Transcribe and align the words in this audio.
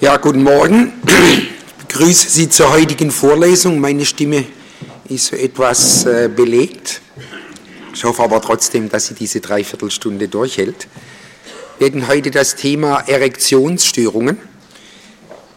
Ja, 0.00 0.16
guten 0.16 0.44
Morgen. 0.44 0.92
Ich 1.08 1.48
begrüße 1.88 2.28
Sie 2.30 2.48
zur 2.48 2.70
heutigen 2.70 3.10
Vorlesung. 3.10 3.80
Meine 3.80 4.04
Stimme 4.04 4.44
ist 5.08 5.26
so 5.26 5.36
etwas 5.36 6.06
äh, 6.06 6.30
belegt. 6.32 7.00
Ich 7.92 8.04
hoffe 8.04 8.22
aber 8.22 8.40
trotzdem, 8.40 8.88
dass 8.88 9.08
sie 9.08 9.14
diese 9.14 9.40
Dreiviertelstunde 9.40 10.28
durchhält. 10.28 10.86
Wir 11.78 11.88
hätten 11.88 12.06
heute 12.06 12.30
das 12.30 12.54
Thema 12.54 13.00
Erektionsstörungen. 13.08 14.38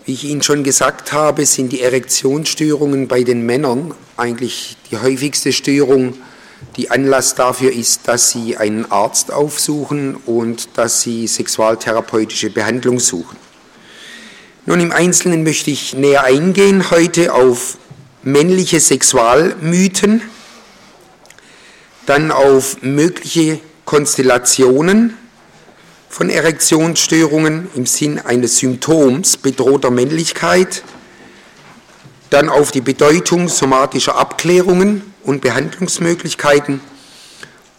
Wie 0.06 0.14
ich 0.14 0.24
Ihnen 0.24 0.42
schon 0.42 0.64
gesagt 0.64 1.14
habe, 1.14 1.46
sind 1.46 1.72
die 1.72 1.82
Erektionsstörungen 1.82 3.08
bei 3.08 3.22
den 3.22 3.46
Männern 3.46 3.94
eigentlich 4.18 4.76
die 4.90 4.98
häufigste 4.98 5.54
Störung, 5.54 6.16
die 6.78 6.90
Anlass 6.90 7.36
dafür 7.36 7.72
ist, 7.72 8.08
dass 8.08 8.32
sie 8.32 8.58
einen 8.58 8.92
Arzt 8.92 9.32
aufsuchen 9.32 10.16
und 10.16 10.70
dass 10.80 11.02
sie 11.02 11.28
sexualtherapeutische 11.28 12.50
Behandlung 12.50 13.00
suchen. 13.00 13.41
Nun 14.68 14.80
im 14.80 14.92
Einzelnen 14.92 15.42
möchte 15.44 15.72
ich 15.72 15.96
näher 15.96 16.24
eingehen 16.24 16.92
heute 16.92 17.34
auf 17.34 17.78
männliche 18.22 18.80
Sexualmythen, 18.80 20.22
dann 22.06 22.32
auf 22.32 22.84
mögliche 22.84 23.60
Konstellationen 23.86 25.18
von 26.10 26.30
Erektionsstörungen 26.30 27.70
im 27.74 27.88
Sinn 27.88 28.20
eines 28.20 28.58
Symptoms 28.58 29.38
bedrohter 29.38 29.90
Männlichkeit, 29.90 30.84
dann 32.30 32.48
auf 32.48 32.72
die 32.72 32.82
Bedeutung 32.82 33.48
somatischer 33.48 34.16
Abklärungen 34.16 35.12
und 35.24 35.42
Behandlungsmöglichkeiten 35.42 36.82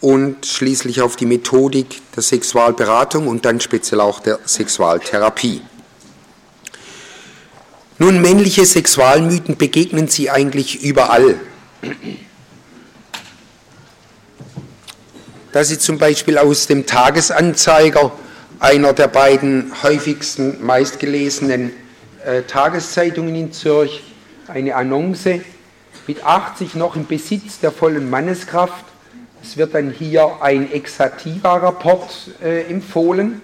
und 0.01 0.45
schließlich 0.45 1.01
auf 1.01 1.15
die 1.15 1.27
Methodik 1.27 2.01
der 2.13 2.23
Sexualberatung 2.23 3.27
und 3.29 3.45
dann 3.45 3.61
speziell 3.61 4.01
auch 4.01 4.19
der 4.19 4.39
Sexualtherapie. 4.45 5.61
Nun, 7.99 8.21
männliche 8.21 8.65
Sexualmythen 8.65 9.55
begegnen 9.55 10.07
Sie 10.07 10.31
eigentlich 10.31 10.83
überall. 10.83 11.35
Das 15.51 15.69
ist 15.69 15.81
zum 15.81 15.99
Beispiel 15.99 16.39
aus 16.39 16.65
dem 16.65 16.87
Tagesanzeiger, 16.87 18.11
einer 18.59 18.93
der 18.93 19.09
beiden 19.09 19.71
häufigsten, 19.83 20.65
meistgelesenen 20.65 21.71
äh, 22.25 22.41
Tageszeitungen 22.41 23.35
in 23.35 23.51
Zürich, 23.51 24.01
eine 24.47 24.75
Annonce 24.75 25.41
mit 26.07 26.23
80 26.23 26.73
noch 26.73 26.95
im 26.95 27.05
Besitz 27.05 27.59
der 27.59 27.71
vollen 27.71 28.09
Manneskraft. 28.09 28.85
Es 29.43 29.55
wird 29.55 29.75
dann 29.75 29.91
hier 29.91 30.41
ein 30.41 30.71
Exativa-Rapport 30.71 32.09
äh, 32.41 32.63
empfohlen 32.63 33.41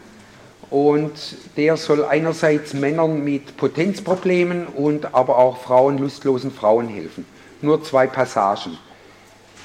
und 0.70 1.14
der 1.58 1.78
soll 1.78 2.06
einerseits 2.06 2.74
Männern 2.74 3.24
mit 3.24 3.58
Potenzproblemen 3.58 4.68
und 4.68 5.14
aber 5.16 5.38
auch 5.38 5.58
Frauen, 5.62 5.98
lustlosen 5.98 6.52
Frauen 6.52 6.88
helfen. 6.88 7.26
Nur 7.62 7.84
zwei 7.84 8.08
Passagen. 8.08 8.78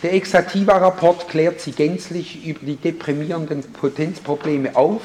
Der 0.03 0.15
Exativa-Rapport 0.15 1.29
klärt 1.29 1.61
sie 1.61 1.73
gänzlich 1.73 2.47
über 2.47 2.61
die 2.61 2.77
deprimierenden 2.77 3.63
Potenzprobleme 3.63 4.77
auf 4.77 5.03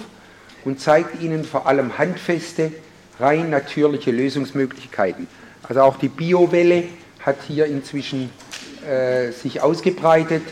und 0.66 0.80
zeigt 0.80 1.22
ihnen 1.22 1.44
vor 1.44 1.68
allem 1.68 1.98
handfeste, 1.98 2.72
rein 3.20 3.50
natürliche 3.50 4.12
Lösungsmöglichkeiten. 4.12 5.28
Also 5.68 5.82
auch 5.82 5.98
die 5.98 6.10
Biowelle 6.10 6.84
hat 7.20 7.38
hier 7.48 7.66
inzwischen 7.66 8.30
äh, 8.88 9.32
sich 9.32 9.62
ausgebreitet, 9.62 10.44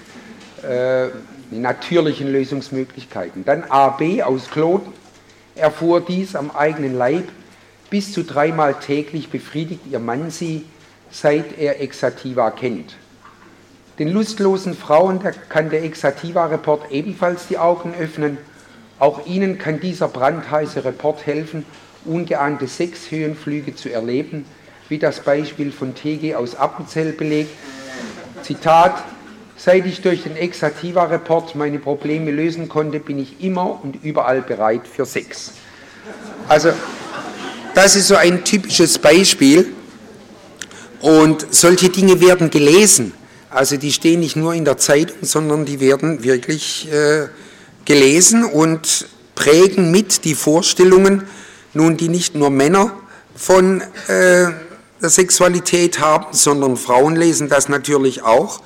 äh, 0.64 1.08
die 1.52 1.60
natürlichen 1.60 2.32
Lösungsmöglichkeiten. 2.32 3.46
Dann 3.46 3.64
AB 3.64 4.22
aus 4.24 4.50
Kloten 4.50 4.94
erfuhr 5.58 6.02
dies 6.02 6.36
am 6.36 6.52
eigenen 6.52 6.98
Leib. 6.98 7.30
Bis 7.90 8.14
zu 8.14 8.24
dreimal 8.24 8.76
täglich 8.76 9.30
befriedigt 9.30 9.82
ihr 9.90 10.00
Mann 10.00 10.30
sie, 10.30 10.66
seit 11.10 11.58
er 11.58 11.82
Exativa 11.82 12.52
kennt. 12.52 12.96
Den 14.00 14.10
lustlosen 14.10 14.76
Frauen 14.76 15.20
kann 15.50 15.70
der 15.70 15.84
Exativa-Report 15.84 16.92
ebenfalls 16.92 17.48
die 17.48 17.58
Augen 17.58 17.94
öffnen. 18.00 18.38
Auch 19.00 19.26
ihnen 19.26 19.58
kann 19.58 19.80
dieser 19.80 20.08
brandheiße 20.08 20.86
Report 20.86 21.26
helfen, 21.26 21.66
ungeahnte 22.06 22.68
Sexhöhenflüge 22.68 23.76
zu 23.76 23.90
erleben, 23.90 24.46
wie 24.90 25.00
das 25.00 25.22
Beispiel 25.22 25.72
von 25.72 25.96
TG 25.96 26.36
aus 26.36 26.56
Appenzell 26.56 27.14
belegt. 27.14 27.52
Zitat, 28.44 29.04
Seit 29.60 29.88
ich 29.88 30.02
durch 30.02 30.22
den 30.22 30.36
Exativa-Report 30.36 31.56
meine 31.56 31.80
Probleme 31.80 32.30
lösen 32.30 32.70
konnte, 32.70 33.00
bin 33.00 33.18
ich 33.18 33.42
immer 33.44 33.84
und 33.84 34.04
überall 34.04 34.44
bereit 34.44 34.84
für 34.88 35.06
Sex. 35.06 35.52
Also, 36.48 36.72
das 37.74 37.96
ist 37.96 38.08
so 38.08 38.16
ein 38.16 38.44
typisches 38.44 39.00
Beispiel. 39.00 39.74
Und 41.02 41.48
solche 41.50 41.90
Dinge 41.90 42.22
werden 42.22 42.52
gelesen. 42.52 43.14
Also 43.50 43.78
die 43.78 43.92
stehen 43.92 44.20
nicht 44.20 44.36
nur 44.36 44.54
in 44.54 44.66
der 44.66 44.78
Zeitung, 44.78 45.18
sondern 45.22 45.66
die 45.66 45.80
werden 45.80 46.24
wirklich 46.24 46.92
äh, 46.92 47.28
gelesen 47.86 48.44
und 48.44 49.08
prägen 49.36 49.90
mit 49.90 50.26
die 50.26 50.36
Vorstellungen, 50.36 51.24
nun 51.74 51.98
die 51.98 52.10
nicht 52.10 52.36
nur 52.36 52.50
Männer 52.50 52.92
von 53.36 53.82
äh, 53.82 54.48
der 55.02 55.10
Sexualität 55.10 56.00
haben, 56.00 56.28
sondern 56.32 56.78
Frauen 56.78 57.16
lesen 57.16 57.48
das 57.50 57.70
natürlich 57.70 58.24
auch 58.24 58.62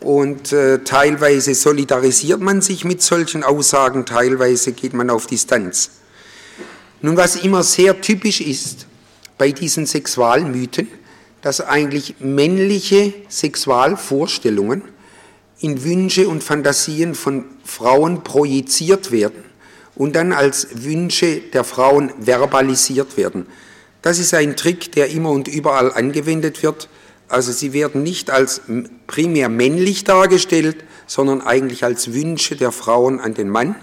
und 0.00 0.52
äh, 0.52 0.78
teilweise 0.78 1.54
solidarisiert 1.54 2.40
man 2.40 2.62
sich 2.62 2.84
mit 2.84 3.02
solchen 3.02 3.44
Aussagen, 3.44 4.06
teilweise 4.06 4.72
geht 4.72 4.94
man 4.94 5.10
auf 5.10 5.26
Distanz. 5.26 5.90
Nun, 7.02 7.16
was 7.16 7.36
immer 7.36 7.62
sehr 7.62 8.00
typisch 8.00 8.40
ist 8.40 8.86
bei 9.38 9.52
diesen 9.52 9.86
Sexualmythen, 9.86 10.88
dass 11.42 11.60
eigentlich 11.60 12.16
männliche 12.18 13.14
Sexualvorstellungen 13.28 14.82
in 15.60 15.84
Wünsche 15.84 16.28
und 16.28 16.42
Fantasien 16.42 17.14
von 17.14 17.44
Frauen 17.64 18.24
projiziert 18.24 19.12
werden 19.12 19.44
und 19.94 20.16
dann 20.16 20.32
als 20.32 20.68
Wünsche 20.82 21.40
der 21.52 21.64
Frauen 21.64 22.12
verbalisiert 22.18 23.16
werden. 23.16 23.46
Das 24.02 24.18
ist 24.18 24.32
ein 24.32 24.56
Trick, 24.56 24.92
der 24.92 25.10
immer 25.10 25.30
und 25.30 25.48
überall 25.48 25.92
angewendet 25.92 26.62
wird 26.62 26.88
also 27.30 27.52
sie 27.52 27.72
werden 27.72 28.02
nicht 28.02 28.28
als 28.30 28.60
primär 29.06 29.48
männlich 29.48 30.02
dargestellt, 30.02 30.84
sondern 31.06 31.40
eigentlich 31.40 31.84
als 31.84 32.12
Wünsche 32.12 32.56
der 32.56 32.72
Frauen 32.72 33.20
an 33.20 33.34
den 33.34 33.48
Mann. 33.48 33.76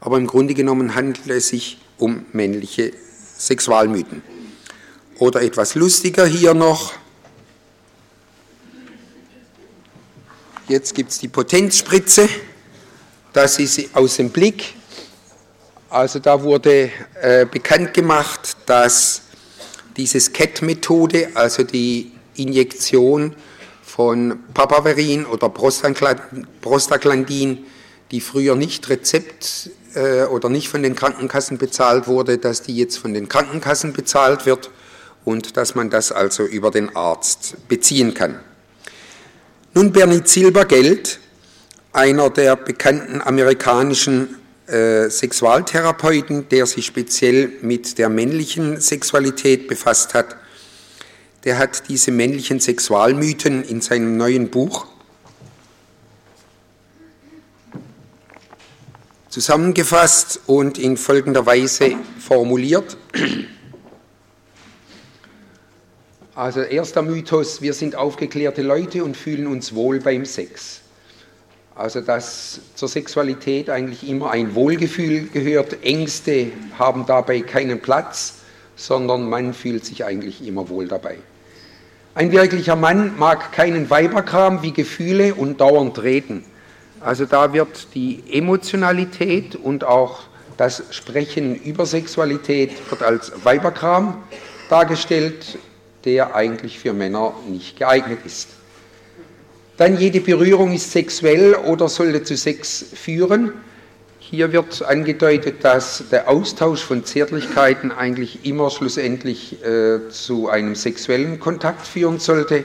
Aber 0.00 0.16
im 0.16 0.26
Grunde 0.26 0.54
genommen 0.54 0.94
handelt 0.94 1.28
es 1.28 1.48
sich 1.48 1.78
um 1.98 2.24
männliche 2.32 2.92
Sexualmythen. 3.36 4.22
Oder 5.18 5.42
etwas 5.42 5.74
lustiger 5.74 6.24
hier 6.24 6.54
noch. 6.54 6.94
Jetzt 10.66 10.94
gibt 10.94 11.10
es 11.10 11.18
die 11.18 11.28
Potenzspritze. 11.28 12.26
Das 13.34 13.58
ist 13.58 13.94
aus 13.94 14.16
dem 14.16 14.30
Blick. 14.30 14.76
Also 15.90 16.20
da 16.20 16.42
wurde 16.42 16.90
äh, 17.20 17.44
bekannt 17.44 17.92
gemacht, 17.92 18.56
dass 18.64 19.20
diese 19.98 20.18
SCAT-Methode, 20.18 21.28
also 21.34 21.64
die 21.64 22.13
Injektion 22.36 23.34
von 23.82 24.38
Papaverin 24.54 25.26
oder 25.26 25.48
Prostaglandin, 25.48 27.66
die 28.10 28.20
früher 28.20 28.56
nicht 28.56 28.88
Rezept 28.88 29.70
äh, 29.94 30.24
oder 30.24 30.48
nicht 30.48 30.68
von 30.68 30.82
den 30.82 30.94
Krankenkassen 30.94 31.58
bezahlt 31.58 32.06
wurde, 32.06 32.38
dass 32.38 32.62
die 32.62 32.76
jetzt 32.76 32.98
von 32.98 33.14
den 33.14 33.28
Krankenkassen 33.28 33.92
bezahlt 33.92 34.46
wird 34.46 34.70
und 35.24 35.56
dass 35.56 35.74
man 35.74 35.90
das 35.90 36.12
also 36.12 36.44
über 36.44 36.70
den 36.70 36.94
Arzt 36.96 37.56
beziehen 37.68 38.14
kann. 38.14 38.40
Nun 39.74 39.92
Bernie 39.92 40.22
Silbergeld, 40.24 41.20
einer 41.92 42.30
der 42.30 42.56
bekannten 42.56 43.20
amerikanischen 43.20 44.36
äh, 44.66 45.10
Sexualtherapeuten, 45.10 46.48
der 46.48 46.66
sich 46.66 46.86
speziell 46.86 47.52
mit 47.60 47.98
der 47.98 48.08
männlichen 48.08 48.80
Sexualität 48.80 49.68
befasst 49.68 50.14
hat, 50.14 50.36
der 51.44 51.58
hat 51.58 51.88
diese 51.88 52.10
männlichen 52.10 52.58
Sexualmythen 52.58 53.62
in 53.64 53.80
seinem 53.80 54.16
neuen 54.16 54.48
Buch 54.48 54.86
zusammengefasst 59.28 60.40
und 60.46 60.78
in 60.78 60.96
folgender 60.96 61.44
Weise 61.44 61.96
formuliert. 62.18 62.96
Also 66.34 66.60
erster 66.62 67.02
Mythos, 67.02 67.60
wir 67.60 67.74
sind 67.74 67.94
aufgeklärte 67.94 68.62
Leute 68.62 69.04
und 69.04 69.16
fühlen 69.16 69.46
uns 69.46 69.74
wohl 69.74 70.00
beim 70.00 70.24
Sex. 70.24 70.80
Also 71.74 72.00
dass 72.00 72.60
zur 72.74 72.88
Sexualität 72.88 73.68
eigentlich 73.68 74.08
immer 74.08 74.30
ein 74.30 74.54
Wohlgefühl 74.54 75.28
gehört, 75.28 75.84
Ängste 75.84 76.52
haben 76.78 77.04
dabei 77.04 77.40
keinen 77.40 77.80
Platz, 77.80 78.34
sondern 78.76 79.28
man 79.28 79.52
fühlt 79.52 79.84
sich 79.84 80.04
eigentlich 80.04 80.46
immer 80.46 80.68
wohl 80.68 80.88
dabei. 80.88 81.18
Ein 82.16 82.30
wirklicher 82.30 82.76
Mann 82.76 83.18
mag 83.18 83.50
keinen 83.50 83.90
Weiberkram 83.90 84.62
wie 84.62 84.72
Gefühle 84.72 85.34
und 85.34 85.60
dauernd 85.60 86.00
reden. 86.00 86.44
Also 87.00 87.24
da 87.24 87.52
wird 87.52 87.88
die 87.96 88.22
Emotionalität 88.30 89.56
und 89.56 89.82
auch 89.82 90.20
das 90.56 90.84
Sprechen 90.90 91.56
über 91.56 91.86
Sexualität 91.86 92.70
wird 92.88 93.02
als 93.02 93.32
Weiberkram 93.44 94.22
dargestellt, 94.70 95.58
der 96.04 96.36
eigentlich 96.36 96.78
für 96.78 96.92
Männer 96.92 97.34
nicht 97.48 97.80
geeignet 97.80 98.20
ist. 98.24 98.50
Dann 99.76 99.98
jede 99.98 100.20
Berührung 100.20 100.72
ist 100.72 100.92
sexuell 100.92 101.56
oder 101.56 101.88
sollte 101.88 102.22
zu 102.22 102.36
Sex 102.36 102.84
führen. 102.94 103.54
Hier 104.34 104.50
wird 104.50 104.82
angedeutet, 104.82 105.62
dass 105.62 106.02
der 106.10 106.28
Austausch 106.28 106.82
von 106.82 107.04
Zärtlichkeiten 107.04 107.92
eigentlich 107.92 108.44
immer 108.44 108.68
schlussendlich 108.68 109.64
äh, 109.64 110.08
zu 110.08 110.48
einem 110.48 110.74
sexuellen 110.74 111.38
Kontakt 111.38 111.86
führen 111.86 112.18
sollte. 112.18 112.64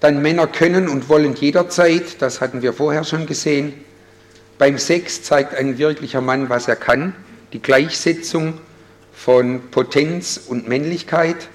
Dann 0.00 0.22
Männer 0.22 0.46
können 0.46 0.88
und 0.88 1.10
wollen 1.10 1.34
jederzeit, 1.34 2.22
das 2.22 2.40
hatten 2.40 2.62
wir 2.62 2.72
vorher 2.72 3.04
schon 3.04 3.26
gesehen, 3.26 3.74
beim 4.56 4.78
Sex 4.78 5.22
zeigt 5.22 5.54
ein 5.54 5.76
wirklicher 5.76 6.22
Mann, 6.22 6.48
was 6.48 6.66
er 6.66 6.76
kann, 6.76 7.14
die 7.52 7.60
Gleichsetzung 7.60 8.54
von 9.12 9.60
Potenz 9.70 10.40
und 10.48 10.66
Männlichkeit. 10.66 11.48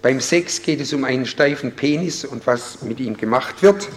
Beim 0.00 0.20
Sex 0.20 0.62
geht 0.62 0.80
es 0.80 0.92
um 0.92 1.02
einen 1.02 1.26
steifen 1.26 1.72
Penis 1.72 2.24
und 2.24 2.46
was 2.46 2.82
mit 2.82 3.00
ihm 3.00 3.16
gemacht 3.16 3.64
wird. 3.64 3.88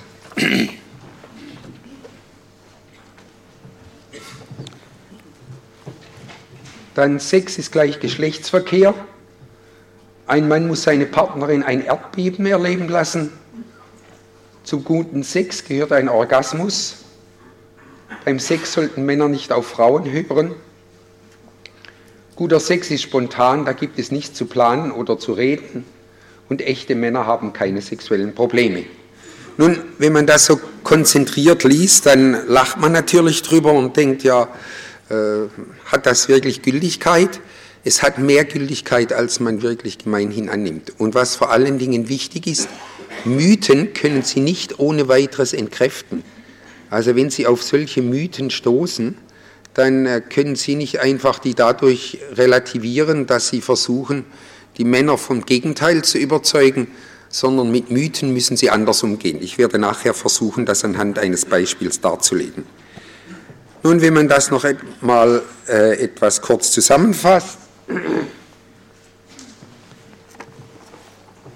Dann 6.97 7.19
Sex 7.19 7.59
ist 7.59 7.71
gleich 7.71 7.99
Geschlechtsverkehr. 7.99 8.95
Ein 10.25 10.47
Mann 10.47 10.67
muss 10.67 10.81
seine 10.81 11.05
Partnerin 11.05 11.61
ein 11.61 11.85
Erdbeben 11.85 12.47
erleben 12.47 12.89
lassen. 12.89 13.31
Zum 14.63 14.83
guten 14.83 15.21
Sex 15.21 15.63
gehört 15.63 15.91
ein 15.91 16.09
Orgasmus. 16.09 17.03
Beim 18.25 18.39
Sex 18.39 18.73
sollten 18.73 19.05
Männer 19.05 19.27
nicht 19.27 19.51
auf 19.51 19.67
Frauen 19.67 20.11
hören. 20.11 20.55
Guter 22.35 22.59
Sex 22.59 22.89
ist 22.89 23.03
spontan, 23.03 23.63
da 23.63 23.73
gibt 23.73 23.99
es 23.99 24.09
nichts 24.09 24.35
zu 24.35 24.47
planen 24.47 24.91
oder 24.91 25.19
zu 25.19 25.33
reden. 25.33 25.85
Und 26.49 26.63
echte 26.63 26.95
Männer 26.95 27.27
haben 27.27 27.53
keine 27.53 27.83
sexuellen 27.83 28.33
Probleme. 28.33 28.85
Nun, 29.57 29.77
wenn 29.99 30.13
man 30.13 30.25
das 30.25 30.47
so 30.47 30.59
konzentriert 30.83 31.63
liest, 31.63 32.07
dann 32.07 32.47
lacht 32.47 32.79
man 32.79 32.91
natürlich 32.91 33.43
drüber 33.43 33.73
und 33.73 33.95
denkt, 33.95 34.23
ja, 34.23 34.47
hat 35.09 36.05
das 36.05 36.27
wirklich 36.27 36.61
Gültigkeit? 36.61 37.39
Es 37.83 38.03
hat 38.03 38.19
mehr 38.19 38.43
Gültigkeit, 38.43 39.13
als 39.13 39.39
man 39.39 39.61
wirklich 39.61 39.97
gemeinhin 39.97 40.49
annimmt. 40.49 40.91
Und 40.97 41.15
was 41.15 41.35
vor 41.35 41.51
allen 41.51 41.79
Dingen 41.79 42.09
wichtig 42.09 42.47
ist, 42.47 42.67
Mythen 43.23 43.93
können 43.93 44.23
Sie 44.23 44.39
nicht 44.39 44.79
ohne 44.79 45.07
weiteres 45.07 45.53
entkräften. 45.53 46.23
Also 46.89 47.15
wenn 47.15 47.29
Sie 47.29 47.47
auf 47.47 47.63
solche 47.63 48.01
Mythen 48.01 48.49
stoßen, 48.49 49.17
dann 49.73 50.05
äh, 50.05 50.21
können 50.21 50.55
Sie 50.55 50.75
nicht 50.75 50.99
einfach 50.99 51.39
die 51.39 51.53
dadurch 51.53 52.19
relativieren, 52.33 53.27
dass 53.27 53.49
Sie 53.49 53.61
versuchen, 53.61 54.25
die 54.77 54.83
Männer 54.83 55.17
vom 55.17 55.45
Gegenteil 55.45 56.03
zu 56.03 56.17
überzeugen, 56.17 56.87
sondern 57.29 57.71
mit 57.71 57.91
Mythen 57.91 58.33
müssen 58.33 58.57
Sie 58.57 58.69
anders 58.69 59.03
umgehen. 59.03 59.39
Ich 59.41 59.57
werde 59.57 59.79
nachher 59.79 60.13
versuchen, 60.13 60.65
das 60.65 60.83
anhand 60.83 61.19
eines 61.19 61.45
Beispiels 61.45 61.99
darzulegen. 61.99 62.63
Nun, 63.87 64.01
wenn 64.01 64.15
man 64.15 64.27
das 64.27 64.51
noch 64.51 64.65
mal 64.99 65.41
äh, 65.69 66.03
etwas 66.03 66.41
kurz 66.41 66.71
zusammenfasst, 66.71 67.57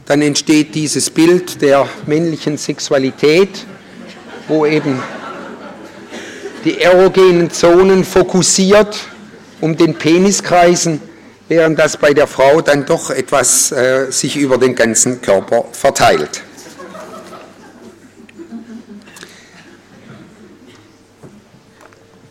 dann 0.05 0.21
entsteht 0.21 0.73
dieses 0.73 1.09
Bild 1.09 1.61
der 1.61 1.89
männlichen 2.05 2.57
Sexualität, 2.57 3.49
wo 4.47 4.65
eben 4.65 5.03
die 6.63 6.79
erogenen 6.79 7.51
Zonen 7.51 8.05
fokussiert 8.05 8.97
um 9.59 9.75
den 9.75 9.95
Penis 9.95 10.41
kreisen, 10.41 11.01
während 11.49 11.77
das 11.77 11.97
bei 11.97 12.13
der 12.13 12.27
Frau 12.27 12.61
dann 12.61 12.85
doch 12.85 13.09
etwas 13.09 13.73
äh, 13.73 14.09
sich 14.09 14.37
über 14.37 14.57
den 14.57 14.73
ganzen 14.73 15.21
Körper 15.21 15.65
verteilt. 15.73 16.43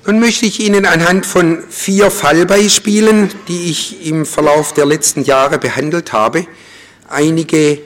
Nun 0.06 0.18
möchte 0.18 0.46
ich 0.46 0.60
Ihnen 0.60 0.86
anhand 0.86 1.26
von 1.26 1.62
vier 1.68 2.10
Fallbeispielen, 2.10 3.30
die 3.48 3.70
ich 3.70 4.06
im 4.06 4.24
Verlauf 4.24 4.72
der 4.72 4.86
letzten 4.86 5.24
Jahre 5.24 5.58
behandelt 5.58 6.14
habe, 6.14 6.46
einige 7.06 7.78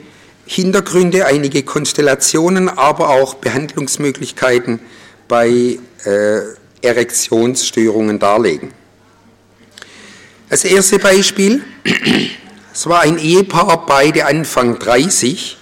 Hintergründe, 0.45 1.25
einige 1.25 1.63
Konstellationen, 1.63 2.69
aber 2.69 3.09
auch 3.09 3.33
Behandlungsmöglichkeiten 3.33 4.79
bei 5.27 5.77
äh, 6.05 6.39
Erektionsstörungen 6.81 8.17
darlegen. 8.17 8.71
Das 10.49 10.63
erste 10.63 10.99
Beispiel, 10.99 11.65
es 12.73 12.87
war 12.87 13.01
ein 13.01 13.17
Ehepaar, 13.17 13.85
beide 13.85 14.25
Anfang 14.25 14.79
30, 14.79 15.57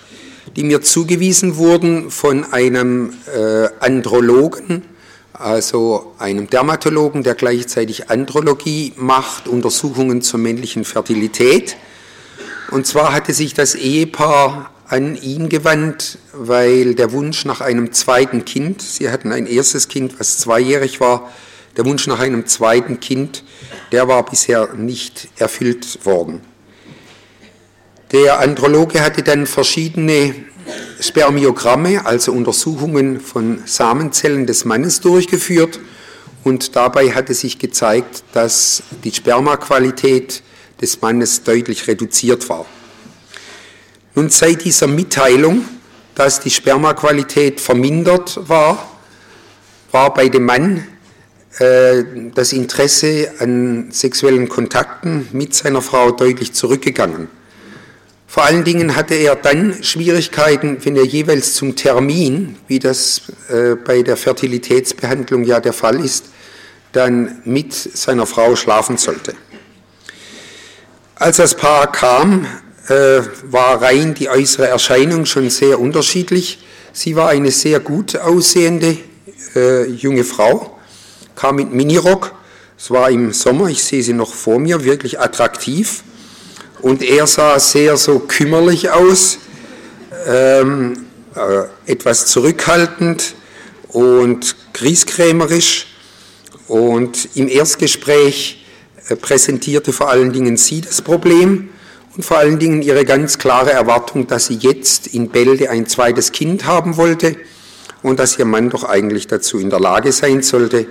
die 0.55 0.63
mir 0.63 0.83
zugewiesen 0.83 1.55
wurden 1.55 2.11
von 2.11 2.53
einem 2.53 3.15
äh, 3.35 3.69
Andrologen, 3.79 4.92
also 5.33 6.13
einem 6.19 6.49
Dermatologen, 6.49 7.23
der 7.23 7.35
gleichzeitig 7.35 8.09
Andrologie 8.09 8.93
macht, 8.95 9.47
Untersuchungen 9.47 10.21
zur 10.21 10.39
männlichen 10.39 10.85
Fertilität. 10.85 11.75
Und 12.71 12.87
zwar 12.87 13.13
hatte 13.13 13.33
sich 13.33 13.53
das 13.53 13.75
Ehepaar 13.75 14.71
an 14.87 15.15
ihn 15.15 15.49
gewandt, 15.49 16.19
weil 16.33 16.93
der 16.93 17.11
Wunsch 17.11 17.45
nach 17.45 17.61
einem 17.61 17.91
zweiten 17.93 18.45
Kind, 18.45 18.81
sie 18.81 19.09
hatten 19.09 19.31
ein 19.31 19.47
erstes 19.47 19.87
Kind, 19.87 20.19
was 20.19 20.37
zweijährig 20.37 20.99
war, 20.99 21.31
der 21.77 21.85
Wunsch 21.85 22.05
nach 22.05 22.19
einem 22.19 22.45
zweiten 22.45 22.99
Kind, 22.99 23.43
der 23.91 24.07
war 24.07 24.23
bisher 24.23 24.73
nicht 24.75 25.29
erfüllt 25.37 26.05
worden. 26.05 26.41
Der 28.11 28.39
Androloge 28.39 29.01
hatte 29.01 29.23
dann 29.23 29.47
verschiedene 29.47 30.35
Spermiogramme, 30.99 32.05
also 32.05 32.31
Untersuchungen 32.31 33.19
von 33.19 33.63
Samenzellen 33.65 34.45
des 34.47 34.65
Mannes 34.65 35.01
durchgeführt 35.01 35.79
und 36.43 36.75
dabei 36.75 37.11
hatte 37.11 37.33
sich 37.33 37.59
gezeigt, 37.59 38.23
dass 38.33 38.83
die 39.03 39.11
Spermaqualität 39.11 40.43
des 40.81 41.01
Mannes 41.01 41.43
deutlich 41.43 41.87
reduziert 41.87 42.49
war. 42.49 42.65
Nun 44.15 44.29
seit 44.29 44.63
dieser 44.63 44.87
Mitteilung, 44.87 45.65
dass 46.15 46.39
die 46.39 46.51
Spermaqualität 46.51 47.59
vermindert 47.59 48.39
war, 48.47 48.91
war 49.91 50.13
bei 50.13 50.29
dem 50.29 50.45
Mann 50.45 50.87
äh, 51.59 52.03
das 52.33 52.53
Interesse 52.53 53.31
an 53.39 53.91
sexuellen 53.91 54.49
Kontakten 54.49 55.27
mit 55.31 55.53
seiner 55.53 55.81
Frau 55.81 56.11
deutlich 56.11 56.53
zurückgegangen. 56.53 57.27
Vor 58.33 58.45
allen 58.45 58.63
Dingen 58.63 58.95
hatte 58.95 59.13
er 59.13 59.35
dann 59.35 59.83
Schwierigkeiten, 59.83 60.83
wenn 60.83 60.95
er 60.95 61.05
jeweils 61.05 61.53
zum 61.53 61.75
Termin, 61.75 62.55
wie 62.67 62.79
das 62.79 63.21
äh, 63.47 63.75
bei 63.75 64.01
der 64.01 64.17
Fertilitätsbehandlung 64.17 65.43
ja 65.43 65.59
der 65.59 65.71
Fall 65.71 66.03
ist, 66.03 66.25
dann 66.93 67.43
mit 67.45 67.75
seiner 67.75 68.25
Frau 68.25 68.55
schlafen 68.55 68.97
sollte. 68.97 69.35
Als 71.13 71.37
das 71.37 71.53
Paar 71.53 71.91
kam, 71.91 72.47
äh, 72.87 73.21
war 73.51 73.79
rein 73.83 74.15
die 74.15 74.29
äußere 74.29 74.67
Erscheinung 74.67 75.27
schon 75.27 75.51
sehr 75.51 75.79
unterschiedlich. 75.79 76.65
Sie 76.91 77.15
war 77.15 77.29
eine 77.29 77.51
sehr 77.51 77.79
gut 77.81 78.15
aussehende 78.15 78.97
äh, 79.55 79.85
junge 79.91 80.23
Frau, 80.23 80.79
kam 81.35 81.57
mit 81.57 81.71
Minirock, 81.71 82.33
es 82.79 82.89
war 82.89 83.11
im 83.11 83.31
Sommer, 83.31 83.67
ich 83.67 83.83
sehe 83.83 84.01
sie 84.01 84.13
noch 84.13 84.33
vor 84.33 84.57
mir, 84.57 84.83
wirklich 84.83 85.19
attraktiv 85.19 86.03
und 86.83 87.01
er 87.01 87.25
sah 87.27 87.59
sehr 87.59 87.95
so 87.95 88.19
kümmerlich 88.19 88.91
aus, 88.91 89.39
ähm, 90.27 91.05
äh, 91.33 91.91
etwas 91.91 92.27
zurückhaltend 92.27 93.35
und 93.87 94.55
grieskrämerisch. 94.73 95.87
Und 96.67 97.29
im 97.35 97.47
Erstgespräch 97.47 98.65
äh, 99.07 99.15
präsentierte 99.15 99.93
vor 99.93 100.09
allen 100.09 100.33
Dingen 100.33 100.57
sie 100.57 100.81
das 100.81 101.01
Problem 101.01 101.69
und 102.17 102.25
vor 102.25 102.37
allen 102.37 102.59
Dingen 102.59 102.81
ihre 102.81 103.05
ganz 103.05 103.37
klare 103.37 103.71
Erwartung, 103.71 104.27
dass 104.27 104.47
sie 104.47 104.55
jetzt 104.55 105.07
in 105.07 105.29
Bälde 105.29 105.69
ein 105.69 105.87
zweites 105.87 106.33
Kind 106.33 106.65
haben 106.65 106.97
wollte 106.97 107.37
und 108.01 108.19
dass 108.19 108.37
ihr 108.37 108.45
Mann 108.45 108.69
doch 108.69 108.83
eigentlich 108.83 109.27
dazu 109.27 109.57
in 109.57 109.69
der 109.69 109.79
Lage 109.79 110.11
sein 110.11 110.43
sollte, 110.43 110.87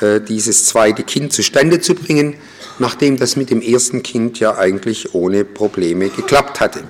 äh, 0.00 0.22
dieses 0.22 0.64
zweite 0.64 1.02
Kind 1.02 1.34
zustande 1.34 1.80
zu 1.80 1.94
bringen 1.94 2.36
nachdem 2.78 3.16
das 3.16 3.36
mit 3.36 3.50
dem 3.50 3.60
ersten 3.60 4.02
Kind 4.02 4.40
ja 4.40 4.56
eigentlich 4.56 5.14
ohne 5.14 5.44
Probleme 5.44 6.08
geklappt 6.08 6.60
hatte. 6.60 6.84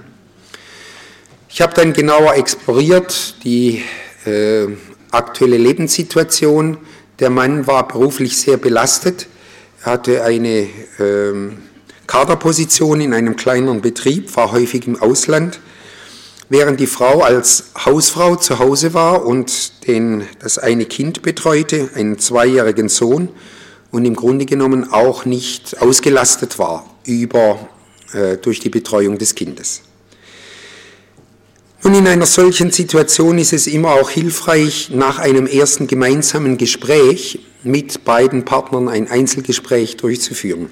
Ich 1.49 1.61
habe 1.61 1.75
dann 1.75 1.93
genauer 1.93 2.35
exploriert 2.35 3.37
die 3.45 3.83
äh, 4.25 4.67
aktuelle 5.11 5.57
Lebenssituation. 5.57 6.79
Der 7.21 7.31
Mann 7.31 7.67
war 7.67 7.87
beruflich 7.87 8.37
sehr 8.37 8.57
belastet. 8.57 9.29
Er 9.85 9.93
hatte 9.93 10.25
eine 10.25 10.69
äh, 10.99 11.53
Kaderposition 12.07 13.01
in 13.01 13.15
einem 13.15 13.37
kleineren 13.37 13.81
Betrieb, 13.81 14.37
war 14.37 14.53
häufig 14.53 14.87
im 14.87 15.01
Ausland, 15.01 15.61
während 16.49 16.81
die 16.81 16.87
Frau 16.87 17.21
als 17.21 17.71
Hausfrau 17.85 18.37
zu 18.37 18.59
Hause 18.59 18.95
war 18.95 19.25
und 19.25 19.87
den, 19.87 20.25
das 20.41 20.59
eine 20.59 20.85
Kind 20.87 21.23
betreute, 21.23 21.91
einen 21.95 22.19
zweijährigen 22.19 22.89
Sohn 22.89 23.29
und 23.95 24.05
im 24.07 24.17
Grunde 24.17 24.45
genommen 24.45 24.93
auch 24.93 25.25
nicht 25.25 25.81
ausgelastet 25.81 26.59
war 26.59 26.85
über 27.05 27.69
äh, 28.13 28.37
durch 28.39 28.59
die 28.59 28.69
Betreuung 28.69 29.19
des 29.19 29.37
Kindes. 29.37 29.83
Und 31.85 31.95
in 31.95 32.09
einer 32.09 32.27
solchen 32.27 32.73
Situation 32.73 33.39
ist 33.39 33.53
es 33.53 33.69
immer 33.69 33.93
auch 33.93 34.11
hilfreich, 34.11 34.91
nach 34.93 35.21
einem 35.21 35.47
ersten 35.47 35.87
gemeinsamen 35.87 36.59
Gespräch 36.59 37.39
mit 37.63 38.05
beiden 38.05 38.45
Partnern 38.45 38.89
ein 38.89 39.09
Einzelgespräch 39.09 39.97
durchzuführen. 39.97 40.71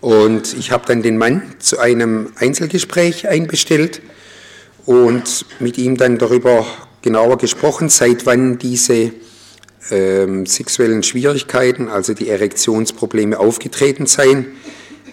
Und 0.00 0.56
ich 0.58 0.70
habe 0.70 0.84
dann 0.86 1.02
den 1.02 1.18
Mann 1.18 1.42
zu 1.58 1.78
einem 1.78 2.32
Einzelgespräch 2.36 3.28
einbestellt 3.28 4.00
und 4.86 5.44
mit 5.60 5.76
ihm 5.76 5.98
dann 5.98 6.16
darüber 6.16 6.64
genauer 7.02 7.36
gesprochen, 7.36 7.90
seit 7.90 8.24
wann 8.24 8.56
diese 8.56 9.12
ähm, 9.90 10.46
sexuellen 10.46 11.02
Schwierigkeiten, 11.02 11.88
also 11.88 12.14
die 12.14 12.28
Erektionsprobleme 12.28 13.38
aufgetreten 13.38 14.06
seien. 14.06 14.46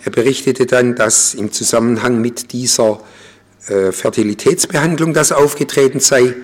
Er 0.05 0.11
berichtete 0.11 0.65
dann, 0.65 0.95
dass 0.95 1.33
im 1.33 1.51
Zusammenhang 1.51 2.21
mit 2.21 2.51
dieser 2.51 3.01
äh, 3.67 3.91
Fertilitätsbehandlung 3.91 5.13
das 5.13 5.31
aufgetreten 5.31 5.99
sei. 5.99 6.35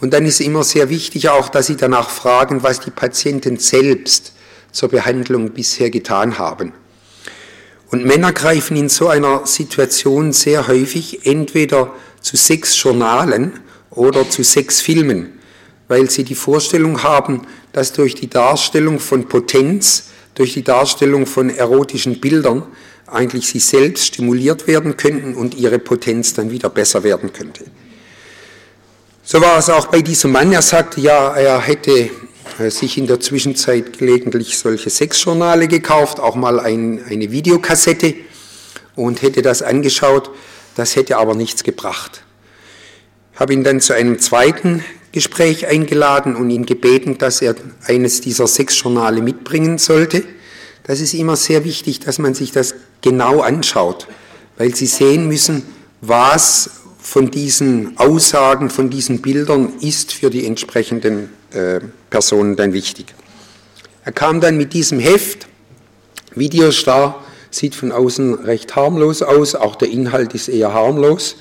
Und 0.00 0.12
dann 0.12 0.26
ist 0.26 0.40
immer 0.40 0.64
sehr 0.64 0.88
wichtig 0.88 1.28
auch, 1.28 1.48
dass 1.48 1.66
Sie 1.66 1.76
danach 1.76 2.10
fragen, 2.10 2.62
was 2.62 2.80
die 2.80 2.90
Patienten 2.90 3.58
selbst 3.58 4.32
zur 4.72 4.88
Behandlung 4.88 5.50
bisher 5.50 5.90
getan 5.90 6.38
haben. 6.38 6.72
Und 7.90 8.04
Männer 8.04 8.32
greifen 8.32 8.76
in 8.76 8.88
so 8.88 9.08
einer 9.08 9.46
Situation 9.46 10.32
sehr 10.32 10.68
häufig 10.68 11.26
entweder 11.26 11.92
zu 12.20 12.36
Sexjournalen 12.36 13.52
oder 13.90 14.28
zu 14.28 14.44
Sexfilmen, 14.44 15.39
weil 15.90 16.08
sie 16.08 16.22
die 16.22 16.36
Vorstellung 16.36 17.02
haben, 17.02 17.42
dass 17.72 17.92
durch 17.92 18.14
die 18.14 18.30
Darstellung 18.30 19.00
von 19.00 19.26
Potenz, 19.26 20.04
durch 20.36 20.54
die 20.54 20.62
Darstellung 20.62 21.26
von 21.26 21.50
erotischen 21.50 22.20
Bildern 22.20 22.62
eigentlich 23.08 23.48
sie 23.48 23.58
selbst 23.58 24.06
stimuliert 24.06 24.68
werden 24.68 24.96
könnten 24.96 25.34
und 25.34 25.56
ihre 25.56 25.80
Potenz 25.80 26.32
dann 26.32 26.52
wieder 26.52 26.70
besser 26.70 27.02
werden 27.02 27.32
könnte. 27.32 27.64
So 29.24 29.40
war 29.40 29.58
es 29.58 29.68
auch 29.68 29.88
bei 29.88 30.00
diesem 30.00 30.30
Mann. 30.30 30.52
Er 30.52 30.62
sagte, 30.62 31.00
ja, 31.00 31.34
er 31.34 31.60
hätte 31.60 32.10
äh, 32.60 32.70
sich 32.70 32.96
in 32.96 33.08
der 33.08 33.18
Zwischenzeit 33.18 33.98
gelegentlich 33.98 34.56
solche 34.58 34.90
Sexjournale 34.90 35.66
gekauft, 35.66 36.20
auch 36.20 36.36
mal 36.36 36.60
ein, 36.60 37.04
eine 37.10 37.32
Videokassette 37.32 38.14
und 38.94 39.22
hätte 39.22 39.42
das 39.42 39.60
angeschaut. 39.60 40.30
Das 40.76 40.94
hätte 40.94 41.16
aber 41.16 41.34
nichts 41.34 41.64
gebracht. 41.64 42.22
Ich 43.34 43.40
habe 43.40 43.54
ihn 43.54 43.64
dann 43.64 43.80
zu 43.80 43.92
einem 43.92 44.20
zweiten 44.20 44.84
Gespräch 45.12 45.66
eingeladen 45.66 46.36
und 46.36 46.50
ihn 46.50 46.66
gebeten, 46.66 47.18
dass 47.18 47.42
er 47.42 47.54
eines 47.84 48.20
dieser 48.20 48.46
Sexjournale 48.46 49.22
mitbringen 49.22 49.78
sollte. 49.78 50.22
Das 50.84 51.00
ist 51.00 51.14
immer 51.14 51.36
sehr 51.36 51.64
wichtig, 51.64 52.00
dass 52.00 52.18
man 52.18 52.34
sich 52.34 52.52
das 52.52 52.74
genau 53.02 53.40
anschaut, 53.40 54.06
weil 54.56 54.74
Sie 54.74 54.86
sehen 54.86 55.26
müssen, 55.26 55.62
was 56.00 56.70
von 56.98 57.30
diesen 57.30 57.98
Aussagen, 57.98 58.70
von 58.70 58.90
diesen 58.90 59.20
Bildern 59.20 59.72
ist 59.80 60.12
für 60.12 60.30
die 60.30 60.46
entsprechenden 60.46 61.30
äh, 61.52 61.80
Personen 62.10 62.56
dann 62.56 62.72
wichtig. 62.72 63.06
Er 64.04 64.12
kam 64.12 64.40
dann 64.40 64.56
mit 64.56 64.72
diesem 64.72 64.98
Heft, 64.98 65.48
Videostar, 66.34 67.24
sieht 67.50 67.74
von 67.74 67.90
außen 67.90 68.34
recht 68.34 68.76
harmlos 68.76 69.22
aus, 69.22 69.54
auch 69.54 69.76
der 69.76 69.90
Inhalt 69.90 70.34
ist 70.34 70.48
eher 70.48 70.72
harmlos. 70.72 71.36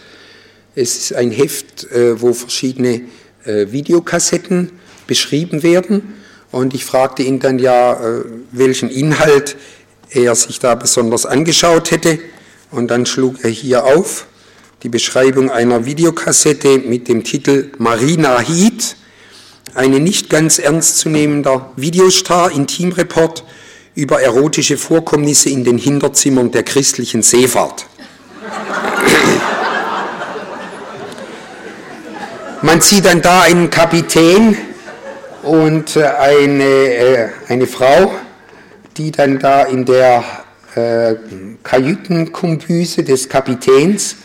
Es 0.76 0.98
ist 0.98 1.14
ein 1.14 1.32
Heft, 1.32 1.92
äh, 1.92 2.20
wo 2.22 2.34
verschiedene 2.34 3.02
Videokassetten 3.46 4.72
beschrieben 5.08 5.64
werden 5.64 6.16
und 6.52 6.74
ich 6.74 6.86
fragte 6.86 7.24
ihn 7.24 7.40
dann 7.40 7.60
ja, 7.60 8.00
welchen 8.52 8.90
Inhalt 8.90 9.56
er 10.12 10.36
sich 10.36 10.60
da 10.60 10.76
besonders 10.76 11.26
angeschaut 11.26 11.92
hätte 11.92 12.20
und 12.72 12.90
dann 12.90 13.06
schlug 13.06 13.44
er 13.44 13.50
hier 13.50 13.86
auf 13.86 14.28
die 14.84 14.90
Beschreibung 14.90 15.52
einer 15.52 15.86
Videokassette 15.86 16.80
mit 16.80 17.08
dem 17.08 17.24
Titel 17.24 17.72
Marina 17.78 18.40
Heat, 18.40 18.96
eine 19.74 20.00
nicht 20.00 20.30
ganz 20.30 20.58
ernstzunehmender 20.58 21.72
Videostar-Intimreport 21.76 23.44
über 23.96 24.22
erotische 24.22 24.78
Vorkommnisse 24.78 25.50
in 25.50 25.64
den 25.64 25.78
Hinterzimmern 25.78 26.52
der 26.52 26.64
christlichen 26.64 27.22
Seefahrt. 27.22 27.86
Man 32.62 32.82
sieht 32.82 33.06
dann 33.06 33.22
da 33.22 33.44
einen 33.44 33.70
Kapitän 33.70 34.58
und 35.44 35.96
äh, 35.96 36.04
eine, 36.04 36.64
äh, 36.64 37.30
eine 37.48 37.68
Frau, 37.68 38.12
die 38.98 39.12
dann 39.12 39.40
da 39.40 39.64
in 39.64 39.86
der 39.86 40.26
äh, 40.76 41.16
Kajütenkumbüse 41.64 43.04
des 43.04 43.30
Kapitäns 43.30 44.18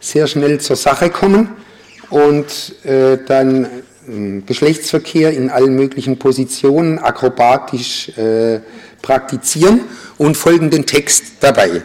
sehr 0.00 0.26
schnell 0.26 0.58
zur 0.58 0.76
Sache 0.76 1.10
kommen 1.10 1.50
und 2.08 2.76
äh, 2.84 3.18
dann 3.26 3.66
äh, 3.66 4.40
Geschlechtsverkehr 4.46 5.34
in 5.34 5.50
allen 5.50 5.76
möglichen 5.76 6.18
Positionen 6.18 6.98
akrobatisch 6.98 8.08
äh, 8.16 8.60
praktizieren 9.02 9.80
und 10.16 10.38
folgenden 10.38 10.86
Text 10.86 11.24
dabei. 11.40 11.82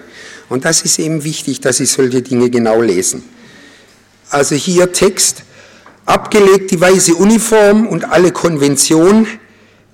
Und 0.48 0.64
das 0.64 0.84
ist 0.84 1.00
eben 1.00 1.26
wichtig, 1.26 1.60
dass 1.60 1.78
Sie 1.78 1.86
solche 1.86 2.22
Dinge 2.22 2.50
genau 2.50 2.80
lesen. 2.82 3.26
Also 4.30 4.56
hier 4.56 4.94
Text, 4.94 5.44
abgelegt 6.08 6.72
die 6.72 6.80
weiße 6.80 7.16
Uniform 7.16 7.86
und 7.86 8.06
alle 8.06 8.32
Konvention, 8.32 9.28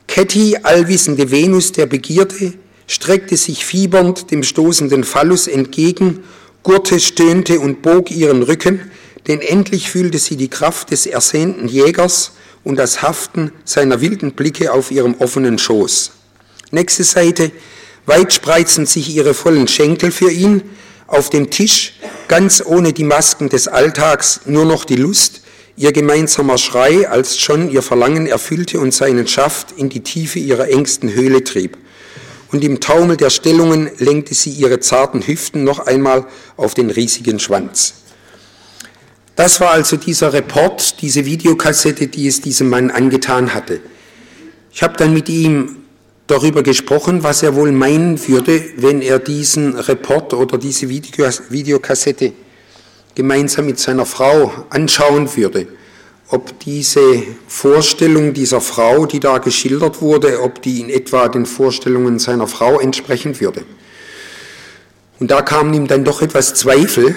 Ketty, 0.07 0.57
allwissende 0.61 1.31
Venus 1.31 1.71
der 1.71 1.87
Begierde, 1.87 2.53
streckte 2.87 3.35
sich 3.35 3.65
fiebernd 3.65 4.29
dem 4.29 4.43
stoßenden 4.43 5.03
Phallus 5.03 5.47
entgegen. 5.47 6.23
Gurte 6.61 6.99
stöhnte 6.99 7.59
und 7.59 7.81
bog 7.81 8.11
ihren 8.11 8.43
Rücken, 8.43 8.91
denn 9.27 9.41
endlich 9.41 9.89
fühlte 9.89 10.19
sie 10.19 10.37
die 10.37 10.49
Kraft 10.49 10.91
des 10.91 11.07
ersehnten 11.07 11.67
Jägers 11.67 12.33
und 12.63 12.75
das 12.77 13.01
Haften 13.01 13.51
seiner 13.65 13.99
wilden 13.99 14.33
Blicke 14.33 14.71
auf 14.71 14.91
ihrem 14.91 15.15
offenen 15.15 15.57
Schoß. 15.57 16.11
Nächste 16.71 17.03
Seite, 17.03 17.51
weit 18.05 18.33
spreizen 18.33 18.85
sich 18.85 19.15
ihre 19.15 19.33
vollen 19.33 19.67
Schenkel 19.67 20.11
für 20.11 20.29
ihn, 20.29 20.61
auf 21.07 21.29
dem 21.29 21.49
Tisch, 21.49 21.99
ganz 22.27 22.63
ohne 22.65 22.93
die 22.93 23.03
Masken 23.03 23.49
des 23.49 23.67
Alltags, 23.67 24.41
nur 24.45 24.65
noch 24.65 24.85
die 24.85 24.95
Lust, 24.95 25.42
ihr 25.75 25.91
gemeinsamer 25.91 26.57
Schrei, 26.57 27.09
als 27.09 27.39
schon 27.39 27.69
ihr 27.69 27.81
Verlangen 27.81 28.27
erfüllte 28.27 28.79
und 28.79 28.93
seinen 28.93 29.27
Schaft 29.27 29.73
in 29.77 29.89
die 29.89 30.01
Tiefe 30.01 30.39
ihrer 30.39 30.69
engsten 30.69 31.13
Höhle 31.13 31.43
trieb 31.43 31.77
und 32.53 32.63
im 32.63 32.79
Taumel 32.79 33.17
der 33.17 33.31
Stellungen 33.31 33.89
lenkte 33.97 34.35
sie 34.35 34.51
ihre 34.51 34.79
zarten 34.79 35.25
Hüften 35.25 35.63
noch 35.63 35.79
einmal 35.79 36.27
auf 36.55 36.75
den 36.75 36.91
riesigen 36.91 37.39
Schwanz. 37.39 37.95
Das 39.35 39.59
war 39.59 39.71
also 39.71 39.97
dieser 39.97 40.31
Report, 40.31 41.01
diese 41.01 41.25
Videokassette, 41.25 42.07
die 42.07 42.27
es 42.27 42.41
diesem 42.41 42.69
Mann 42.69 42.91
angetan 42.91 43.55
hatte. 43.55 43.81
Ich 44.71 44.83
habe 44.83 44.95
dann 44.97 45.13
mit 45.13 45.27
ihm 45.27 45.77
darüber 46.27 46.61
gesprochen, 46.61 47.23
was 47.23 47.41
er 47.41 47.55
wohl 47.55 47.71
meinen 47.71 48.27
würde, 48.27 48.63
wenn 48.77 49.01
er 49.01 49.17
diesen 49.17 49.75
Report 49.75 50.35
oder 50.35 50.59
diese 50.59 50.87
Videokassette 50.89 52.33
gemeinsam 53.15 53.65
mit 53.65 53.79
seiner 53.79 54.05
Frau 54.05 54.51
anschauen 54.69 55.35
würde 55.35 55.67
ob 56.33 56.57
diese 56.61 57.21
Vorstellung 57.47 58.33
dieser 58.33 58.59
Frau, 58.59 59.05
die 59.05 59.19
da 59.19 59.37
geschildert 59.37 60.01
wurde, 60.01 60.41
ob 60.41 60.63
die 60.63 60.81
in 60.81 60.89
etwa 60.89 61.27
den 61.27 61.45
Vorstellungen 61.45 62.17
seiner 62.17 62.47
Frau 62.47 62.79
entsprechen 62.79 63.39
würde. 63.39 63.63
Und 65.19 65.29
da 65.29 65.43
kamen 65.43 65.75
ihm 65.75 65.85
dann 65.85 66.03
doch 66.03 66.23
etwas 66.23 66.55
Zweifel. 66.55 67.15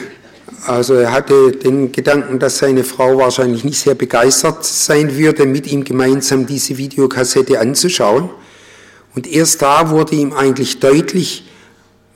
Also 0.67 0.93
er 0.95 1.13
hatte 1.13 1.53
den 1.53 1.93
Gedanken, 1.93 2.39
dass 2.39 2.59
seine 2.59 2.85
Frau 2.85 3.17
wahrscheinlich 3.17 3.65
nicht 3.65 3.81
sehr 3.81 3.95
begeistert 3.95 4.67
sein 4.67 5.17
würde, 5.17 5.47
mit 5.47 5.67
ihm 5.67 5.85
gemeinsam 5.85 6.47
diese 6.47 6.77
Videokassette 6.77 7.59
anzuschauen. 7.59 8.29
Und 9.15 9.27
erst 9.27 9.63
da 9.63 9.89
wurde 9.89 10.15
ihm 10.15 10.35
eigentlich 10.35 10.79
deutlich, 10.79 11.47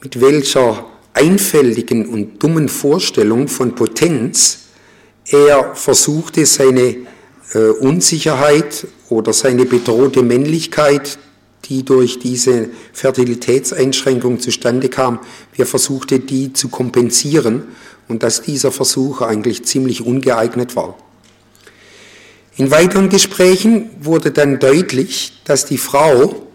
mit 0.02 0.20
welcher 0.20 0.84
einfältigen 1.12 2.06
und 2.06 2.42
dummen 2.42 2.68
Vorstellung 2.68 3.48
von 3.48 3.74
Potenz 3.74 4.60
er 5.32 5.76
versuchte 5.76 6.44
seine 6.44 6.96
äh, 7.54 7.58
Unsicherheit 7.80 8.86
oder 9.08 9.32
seine 9.32 9.64
bedrohte 9.64 10.22
Männlichkeit, 10.22 11.18
die 11.66 11.84
durch 11.84 12.18
diese 12.18 12.70
Fertilitätseinschränkung 12.92 14.40
zustande 14.40 14.88
kam, 14.88 15.20
er 15.56 15.66
versuchte 15.66 16.18
die 16.18 16.52
zu 16.52 16.68
kompensieren 16.68 17.64
und 18.08 18.22
dass 18.24 18.42
dieser 18.42 18.72
Versuch 18.72 19.20
eigentlich 19.20 19.64
ziemlich 19.64 20.04
ungeeignet 20.04 20.74
war. 20.74 20.98
In 22.56 22.72
weiteren 22.72 23.08
Gesprächen 23.08 23.90
wurde 24.00 24.32
dann 24.32 24.58
deutlich, 24.58 25.40
dass 25.44 25.64
die 25.64 25.78
Frau 25.78 26.46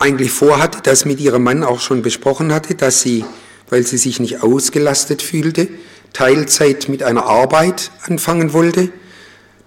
eigentlich 0.00 0.32
vorhatte, 0.32 0.80
das 0.82 1.04
mit 1.04 1.20
ihrem 1.20 1.44
Mann 1.44 1.62
auch 1.62 1.80
schon 1.80 2.02
besprochen 2.02 2.52
hatte, 2.52 2.74
dass 2.74 3.02
sie, 3.02 3.24
weil 3.68 3.86
sie 3.86 3.98
sich 3.98 4.18
nicht 4.18 4.42
ausgelastet 4.42 5.22
fühlte, 5.22 5.68
Teilzeit 6.12 6.88
mit 6.88 7.02
einer 7.02 7.26
Arbeit 7.26 7.90
anfangen 8.06 8.52
wollte, 8.52 8.90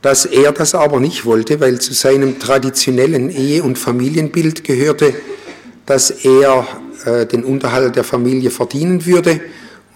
dass 0.01 0.25
er 0.25 0.51
das 0.51 0.75
aber 0.75 0.99
nicht 0.99 1.23
wollte, 1.23 1.61
weil 1.61 1.79
zu 1.79 1.93
seinem 1.93 2.39
traditionellen 2.39 3.29
Ehe- 3.29 3.63
und 3.63 3.77
Familienbild 3.77 4.63
gehörte, 4.63 5.13
dass 5.85 6.09
er 6.09 6.67
äh, 7.05 7.25
den 7.25 7.43
Unterhalt 7.43 7.95
der 7.95 8.03
Familie 8.03 8.49
verdienen 8.49 9.05
würde 9.05 9.39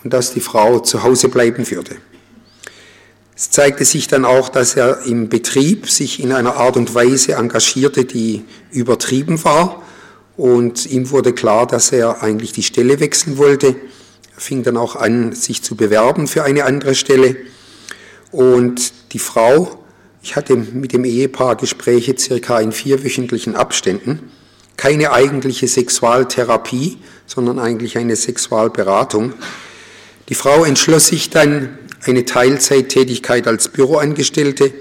und 0.04 0.14
dass 0.14 0.34
die 0.34 0.40
Frau 0.40 0.80
zu 0.80 1.04
Hause 1.04 1.30
bleiben 1.30 1.70
würde. 1.70 1.98
Es 3.36 3.52
zeigte 3.52 3.86
sich 3.86 4.08
dann 4.08 4.24
auch, 4.24 4.50
dass 4.50 4.76
er 4.76 5.02
im 5.06 5.30
Betrieb 5.30 5.90
sich 5.90 6.22
in 6.22 6.32
einer 6.32 6.56
Art 6.56 6.78
und 6.78 6.96
Weise 6.96 7.34
engagierte, 7.34 8.06
die 8.06 8.46
übertrieben 8.72 9.44
war. 9.44 9.84
Und 10.38 10.86
ihm 10.86 11.10
wurde 11.10 11.34
klar, 11.34 11.66
dass 11.66 11.92
er 11.92 12.22
eigentlich 12.22 12.52
die 12.52 12.64
Stelle 12.64 13.00
wechseln 13.00 13.38
wollte. 13.38 13.76
Er 14.36 14.42
fing 14.42 14.62
dann 14.62 14.78
auch 14.78 14.96
an, 14.96 15.34
sich 15.34 15.64
zu 15.64 15.76
bewerben 15.76 16.28
für 16.28 16.44
eine 16.44 16.64
andere 16.66 16.94
Stelle. 16.94 17.36
Und 18.32 18.94
die 19.14 19.20
Frau, 19.20 19.84
ich 20.22 20.36
hatte 20.36 20.56
mit 20.56 20.94
dem 20.94 21.06
Ehepaar 21.06 21.56
Gespräche 21.56 22.16
circa 22.18 22.60
in 22.60 22.72
vierwöchentlichen 22.72 23.56
Abständen. 23.56 24.32
Keine 24.78 25.12
eigentliche 25.12 25.68
Sexualtherapie, 25.68 27.00
sondern 27.26 27.58
eigentlich 27.58 27.98
eine 27.98 28.16
Sexualberatung. 28.16 29.34
Die 30.30 30.36
Frau 30.36 30.66
entschloss 30.66 31.08
sich 31.08 31.32
dann, 31.32 31.80
eine 32.06 32.26
Teilzeittätigkeit 32.26 33.48
als 33.48 33.70
Büroangestellte 33.70 34.72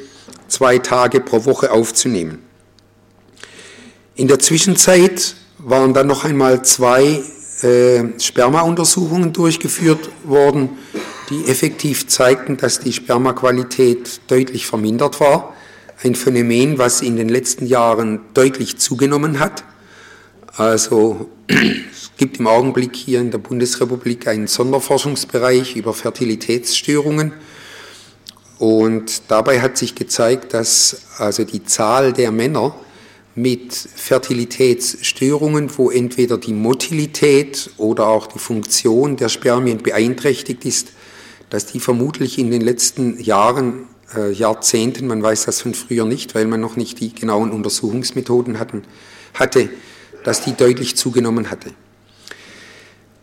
zwei 0.49 0.79
Tage 0.79 1.21
pro 1.21 1.47
Woche 1.47 1.73
aufzunehmen. 1.73 2.43
In 4.15 4.29
der 4.29 4.39
Zwischenzeit 4.39 5.35
waren 5.67 5.95
dann 5.95 6.07
noch 6.07 6.25
einmal 6.25 6.65
zwei 6.65 7.25
äh, 7.63 8.21
Spermauntersuchungen 8.21 9.33
durchgeführt 9.33 10.09
worden, 10.23 10.79
die 11.29 11.49
effektiv 11.49 12.07
zeigten, 12.07 12.57
dass 12.57 12.79
die 12.79 12.93
Spermaqualität 12.93 14.21
deutlich 14.29 14.69
vermindert 14.69 15.19
war. 15.19 15.55
Ein 16.05 16.15
Phänomen, 16.15 16.79
was 16.79 17.03
in 17.03 17.17
den 17.17 17.29
letzten 17.29 17.67
Jahren 17.67 18.21
deutlich 18.33 18.79
zugenommen 18.79 19.41
hat. 19.41 19.65
Also 20.57 21.29
es 21.49 22.13
gibt 22.17 22.39
im 22.39 22.47
Augenblick 22.47 22.95
hier 22.95 23.19
in 23.19 23.33
der 23.33 23.39
Bundesrepublik 23.39 24.29
einen 24.29 24.47
Sonderforschungsbereich 24.47 25.75
über 25.75 25.95
Fertilitätsstörungen. 25.95 27.33
Und 28.61 29.23
dabei 29.29 29.61
hat 29.61 29.77
sich 29.77 29.97
gezeigt, 29.97 30.55
dass 30.55 31.09
also 31.19 31.43
die 31.43 31.65
Zahl 31.65 32.13
der 32.13 32.31
Männer 32.31 32.77
mit 33.37 33.75
Fertilitätsstörungen, 33.75 35.71
wo 35.77 35.91
entweder 35.91 36.39
die 36.39 36.55
Motilität 36.55 37.71
oder 37.77 38.09
auch 38.09 38.27
die 38.27 38.39
Funktion 38.39 39.19
der 39.19 39.29
Spermien 39.29 39.79
beeinträchtigt 39.79 40.65
ist, 40.65 40.93
dass 41.51 41.67
die 41.67 41.79
vermutlich 41.79 42.39
in 42.39 42.51
den 42.51 42.63
letzten 42.63 43.21
Jahren, 43.21 43.89
äh, 44.17 44.33
Jahrzehnten, 44.33 45.07
man 45.07 45.23
weiß 45.23 45.45
das 45.45 45.61
von 45.61 45.75
früher 45.75 46.07
nicht, 46.07 46.35
weil 46.35 46.47
man 46.47 46.63
noch 46.63 46.77
nicht 46.77 46.99
die 47.01 47.15
genauen 47.15 47.53
Untersuchungsmethoden 47.53 48.59
hatten, 48.59 48.85
hatte, 49.35 49.69
dass 50.25 50.43
die 50.43 50.55
deutlich 50.55 50.97
zugenommen 50.97 51.51
hatte. 51.51 51.73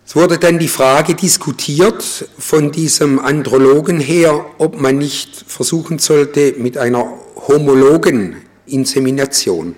Es 0.06 0.16
wurde 0.16 0.38
dann 0.38 0.60
die 0.60 0.68
Frage 0.68 1.16
diskutiert 1.16 2.30
von 2.38 2.72
diesem 2.72 3.18
Andrologen 3.18 4.00
her, 4.00 4.46
ob 4.60 4.80
man 4.80 5.00
nicht 5.00 5.44
versuchen 5.48 5.98
sollte, 5.98 6.54
mit 6.60 6.78
einer 6.78 7.18
homologen 7.48 8.36
Insemination 8.68 9.76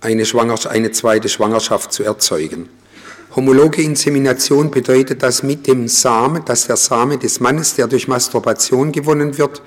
eine, 0.00 0.24
eine 0.68 0.90
zweite 0.92 1.28
Schwangerschaft 1.28 1.92
zu 1.92 2.02
erzeugen. 2.02 2.68
Homologe 3.36 3.82
Insemination 3.82 4.70
bedeutet, 4.70 5.22
dass 5.22 5.42
mit 5.42 5.66
dem 5.66 5.86
Samen, 5.86 6.44
dass 6.44 6.66
der 6.66 6.76
Same 6.76 7.16
des 7.16 7.38
Mannes, 7.38 7.76
der 7.76 7.86
durch 7.86 8.08
Masturbation 8.08 8.90
gewonnen 8.90 9.38
wird, 9.38 9.62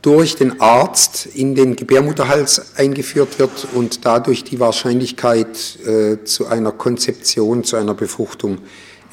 durch 0.00 0.36
den 0.36 0.60
Arzt 0.60 1.26
in 1.34 1.54
den 1.54 1.76
Gebärmutterhals 1.76 2.76
eingeführt 2.76 3.38
wird 3.38 3.66
und 3.74 4.06
dadurch 4.06 4.44
die 4.44 4.60
Wahrscheinlichkeit 4.60 5.78
äh, 5.84 6.24
zu 6.24 6.46
einer 6.46 6.72
Konzeption, 6.72 7.64
zu 7.64 7.76
einer 7.76 7.94
Befruchtung 7.94 8.58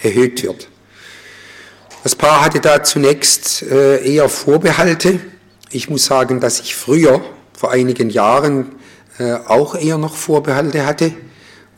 erhöht 0.02 0.44
wird. 0.44 0.70
Das 2.04 2.16
Paar 2.16 2.46
hatte 2.46 2.60
da 2.60 2.84
zunächst 2.84 3.64
äh, 3.64 4.06
eher 4.06 4.30
Vorbehalte. 4.30 5.20
Ich 5.72 5.90
muss 5.90 6.06
sagen, 6.06 6.40
dass 6.40 6.60
ich 6.60 6.76
früher, 6.76 7.20
vor 7.58 7.72
einigen 7.72 8.12
Jahren, 8.12 8.76
auch 9.48 9.76
eher 9.76 9.98
noch 9.98 10.16
Vorbehalte 10.16 10.86
hatte 10.86 11.14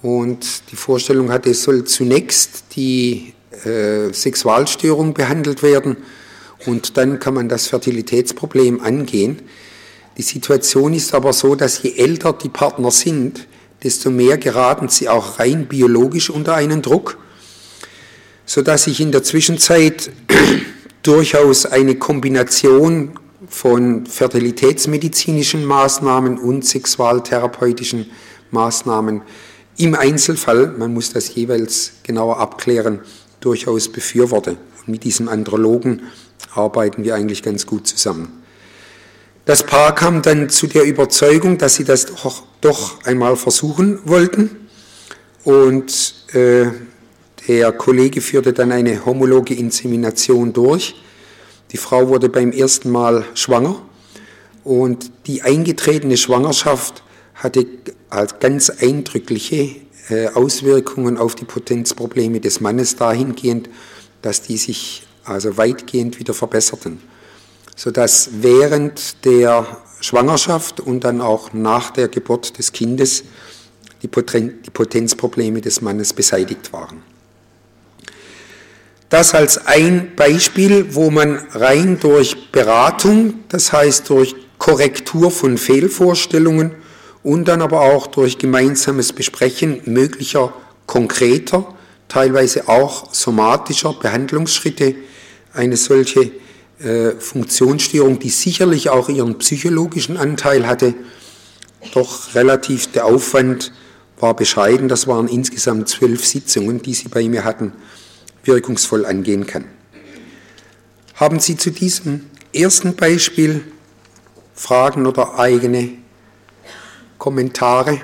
und 0.02 0.72
die 0.72 0.76
Vorstellung 0.76 1.32
hatte, 1.32 1.52
es 1.52 1.64
soll 1.64 1.84
zunächst 1.84 2.76
die 2.76 3.34
äh, 3.66 4.12
Sexualstörung 4.14 5.14
behandelt 5.14 5.64
werden 5.64 5.98
und 6.66 6.98
dann 6.98 7.20
kann 7.20 7.34
man 7.34 7.50
das 7.50 7.68
Fertilitätsproblem 7.68 8.82
angehen. 8.82 9.42
Die 10.18 10.24
Situation 10.24 10.94
ist 10.94 11.14
aber 11.14 11.34
so, 11.34 11.56
dass 11.56 11.82
je 11.84 11.96
älter 11.98 12.34
die 12.34 12.50
Partner 12.50 12.92
sind, 12.92 13.48
desto 13.84 14.10
mehr 14.10 14.38
geraten 14.38 14.90
sie 14.90 15.10
auch 15.10 15.40
rein 15.40 15.68
biologisch 15.68 16.30
unter 16.30 16.56
einen 16.56 16.82
Druck, 16.82 17.18
sodass 18.46 18.86
sich 18.86 19.00
in 19.00 19.12
der 19.12 19.24
Zwischenzeit 19.24 20.10
durchaus 21.04 21.66
eine 21.66 21.96
Kombination 21.96 23.12
von 23.48 24.06
fertilitätsmedizinischen 24.06 25.64
Maßnahmen 25.64 26.38
und 26.38 26.66
sexualtherapeutischen 26.66 28.10
Maßnahmen 28.52 29.22
im 29.78 29.94
Einzelfall, 29.94 30.74
man 30.78 30.94
muss 30.94 31.14
das 31.14 31.36
jeweils 31.36 31.94
genauer 32.02 32.40
abklären, 32.40 33.02
durchaus 33.40 33.90
befürworte. 33.90 34.58
Und 34.80 34.88
mit 34.88 35.04
diesem 35.04 35.28
Andrologen 35.28 36.02
arbeiten 36.56 37.04
wir 37.04 37.14
eigentlich 37.14 37.44
ganz 37.44 37.68
gut 37.68 37.88
zusammen. 37.88 38.44
Das 39.46 39.64
Paar 39.64 39.94
kam 39.94 40.24
dann 40.24 40.50
zu 40.50 40.66
der 40.68 40.84
Überzeugung, 40.84 41.60
dass 41.60 41.76
sie 41.76 41.84
das 41.84 42.08
doch, 42.08 42.44
doch 42.60 43.04
einmal 43.06 43.36
versuchen 43.36 44.00
wollten. 44.06 44.68
Und 45.44 46.16
äh, 46.34 46.66
der 47.48 47.72
Kollege 47.72 48.20
führte 48.20 48.52
dann 48.52 48.72
eine 48.72 49.06
homologe 49.06 49.54
Insemination 49.54 50.52
durch. 50.52 50.96
Die 51.72 51.78
Frau 51.78 52.08
wurde 52.08 52.30
beim 52.30 52.52
ersten 52.52 52.92
Mal 52.92 53.26
schwanger 53.34 53.82
und 54.64 55.12
die 55.28 55.42
eingetretene 55.42 56.18
Schwangerschaft 56.18 57.04
hatte 57.36 57.66
ganz 58.40 58.70
eindrückliche 58.70 59.76
äh, 60.10 60.30
Auswirkungen 60.30 61.18
auf 61.18 61.36
die 61.36 61.46
Potenzprobleme 61.46 62.40
des 62.40 62.62
Mannes 62.62 62.96
dahingehend, 62.96 63.70
dass 64.22 64.42
die 64.42 64.58
sich 64.58 65.06
also 65.26 65.58
weitgehend 65.58 66.20
wieder 66.20 66.34
verbesserten, 66.34 67.02
sodass 67.76 68.30
während 68.42 69.26
der 69.26 69.66
Schwangerschaft 70.00 70.80
und 70.80 71.04
dann 71.04 71.22
auch 71.22 71.54
nach 71.54 71.92
der 71.92 72.08
Geburt 72.08 72.58
des 72.58 72.72
Kindes 72.72 73.24
die 74.02 74.08
Potenzprobleme 74.08 75.60
des 75.60 75.82
Mannes 75.82 76.14
beseitigt 76.14 76.72
waren. 76.72 77.04
Das 79.10 79.34
als 79.34 79.66
ein 79.68 80.16
Beispiel, 80.18 80.94
wo 80.94 81.10
man 81.10 81.38
rein 81.52 81.98
durch 82.00 82.52
Beratung, 82.52 83.36
das 83.48 83.72
heißt 83.72 84.10
durch 84.10 84.36
Korrektur 84.58 85.32
von 85.32 85.58
Fehlvorstellungen 85.58 86.72
und 87.24 87.48
dann 87.48 87.62
aber 87.62 87.82
auch 87.82 88.08
durch 88.08 88.38
gemeinsames 88.38 89.14
Besprechen 89.14 89.82
möglicher 89.86 90.54
konkreter, 90.86 91.74
teilweise 92.10 92.68
auch 92.68 93.14
somatischer 93.14 93.94
Behandlungsschritte 93.94 94.96
eine 95.54 95.78
solche 95.78 96.32
äh, 96.80 97.12
Funktionsstörung, 97.18 98.20
die 98.20 98.30
sicherlich 98.30 98.90
auch 98.90 99.08
ihren 99.08 99.38
psychologischen 99.38 100.18
Anteil 100.18 100.68
hatte, 100.68 100.94
doch 101.94 102.36
relativ 102.36 102.92
der 102.92 103.06
Aufwand 103.06 103.72
war 104.20 104.36
bescheiden. 104.36 104.90
Das 104.90 105.08
waren 105.08 105.28
insgesamt 105.28 105.88
zwölf 105.88 106.26
Sitzungen, 106.26 106.82
die 106.82 106.94
Sie 106.94 107.08
bei 107.08 107.28
mir 107.28 107.44
hatten, 107.44 107.72
wirkungsvoll 108.48 109.06
angehen 109.06 109.46
kann. 109.46 109.66
Haben 111.16 111.40
Sie 111.40 111.58
zu 111.58 111.72
diesem 111.72 112.28
ersten 112.54 112.96
Beispiel 112.96 113.64
Fragen 114.54 115.06
oder 115.06 115.38
eigene 115.38 115.90
Kommentare? 117.18 118.02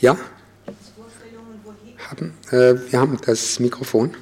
Ja? 0.00 0.16
haben. 2.10 2.34
Äh, 2.50 2.74
wir 2.90 3.00
haben 3.00 3.18
das 3.24 3.58
Mikrofon. 3.60 4.14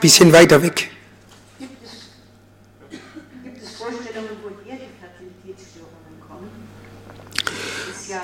Bisschen 0.00 0.32
weiter 0.32 0.62
weg. 0.62 0.90
Gibt 1.58 1.82
es, 1.82 1.90
gibt 3.42 3.62
es 3.62 3.70
Vorstellungen, 3.72 4.36
woher 4.44 4.76
die 4.76 4.92
Fertilitätsstörungen 5.00 6.20
kommen? 6.20 6.50
Es 7.90 8.00
ist 8.02 8.10
ja 8.10 8.22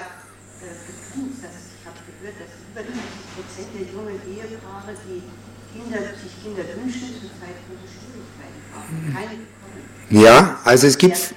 äh, 0.61 0.69
bekannt, 0.69 1.43
dass 1.43 1.73
ich 1.73 1.83
habe 1.89 1.99
gehört, 2.07 2.37
dass 2.39 2.53
über 2.71 2.85
90 2.85 3.03
Prozent 3.35 3.69
der 3.73 3.87
jungen 3.89 4.21
Ehepaare, 4.21 4.95
die 5.09 5.25
Kinder, 5.73 6.13
sich 6.13 6.35
Kinder 6.45 6.65
wünschen, 6.77 7.09
zurzeit 7.19 7.57
große 7.67 7.89
Schwierigkeiten 7.89 8.61
haben. 8.77 8.93
Keine 9.17 9.41
bekommen. 9.41 9.93
Ja, 10.13 10.61
also 10.73 10.87
es 10.87 10.97
gibt 10.97 11.19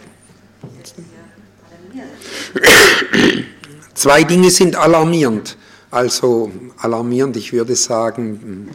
Zwei 3.93 4.23
Dinge 4.23 4.49
sind 4.49 4.77
alarmierend. 4.77 5.57
Also 5.91 6.53
alarmierend, 6.77 7.35
ich 7.35 7.51
würde 7.51 7.75
sagen, 7.75 8.69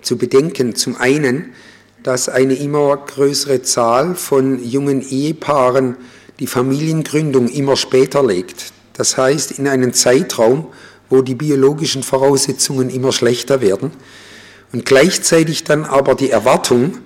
zu 0.00 0.16
bedenken. 0.16 0.74
Zum 0.74 0.96
einen, 0.96 1.52
dass 2.02 2.30
eine 2.30 2.54
immer 2.54 2.96
größere 2.96 3.60
Zahl 3.60 4.14
von 4.14 4.64
jungen 4.64 5.02
Ehepaaren 5.06 5.98
die 6.38 6.46
Familiengründung 6.46 7.48
immer 7.48 7.76
später 7.76 8.26
legt. 8.26 8.72
Das 8.94 9.18
heißt, 9.18 9.58
in 9.58 9.68
einen 9.68 9.92
Zeitraum, 9.92 10.68
wo 11.10 11.20
die 11.20 11.34
biologischen 11.34 12.02
Voraussetzungen 12.02 12.88
immer 12.88 13.12
schlechter 13.12 13.60
werden 13.60 13.90
und 14.72 14.86
gleichzeitig 14.86 15.64
dann 15.64 15.84
aber 15.84 16.14
die 16.14 16.30
Erwartung, 16.30 16.96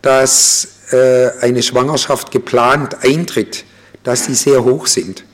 dass 0.00 0.77
eine 0.90 1.62
Schwangerschaft 1.62 2.30
geplant 2.30 3.04
eintritt, 3.04 3.64
dass 4.04 4.26
die 4.26 4.34
sehr 4.34 4.64
hoch 4.64 4.86
sind. 4.86 5.24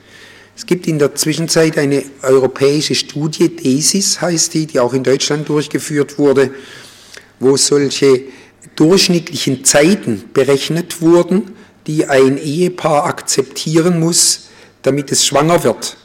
Es 0.57 0.65
gibt 0.65 0.87
in 0.87 0.99
der 0.99 1.15
Zwischenzeit 1.15 1.77
eine 1.77 2.03
europäische 2.21 2.95
Studie, 2.95 3.55
DESIS 3.55 4.21
heißt 4.21 4.53
die, 4.53 4.67
die 4.67 4.79
auch 4.79 4.93
in 4.93 5.03
Deutschland 5.03 5.49
durchgeführt 5.49 6.17
wurde, 6.17 6.51
wo 7.39 7.57
solche 7.57 8.21
durchschnittlichen 8.75 9.65
Zeiten 9.65 10.23
berechnet 10.33 11.01
wurden, 11.01 11.51
die 11.87 12.07
ein 12.07 12.37
Ehepaar 12.37 13.05
akzeptieren 13.05 13.99
muss, 13.99 14.47
damit 14.81 15.11
es 15.11 15.25
schwanger 15.25 15.63
wird, 15.63 15.97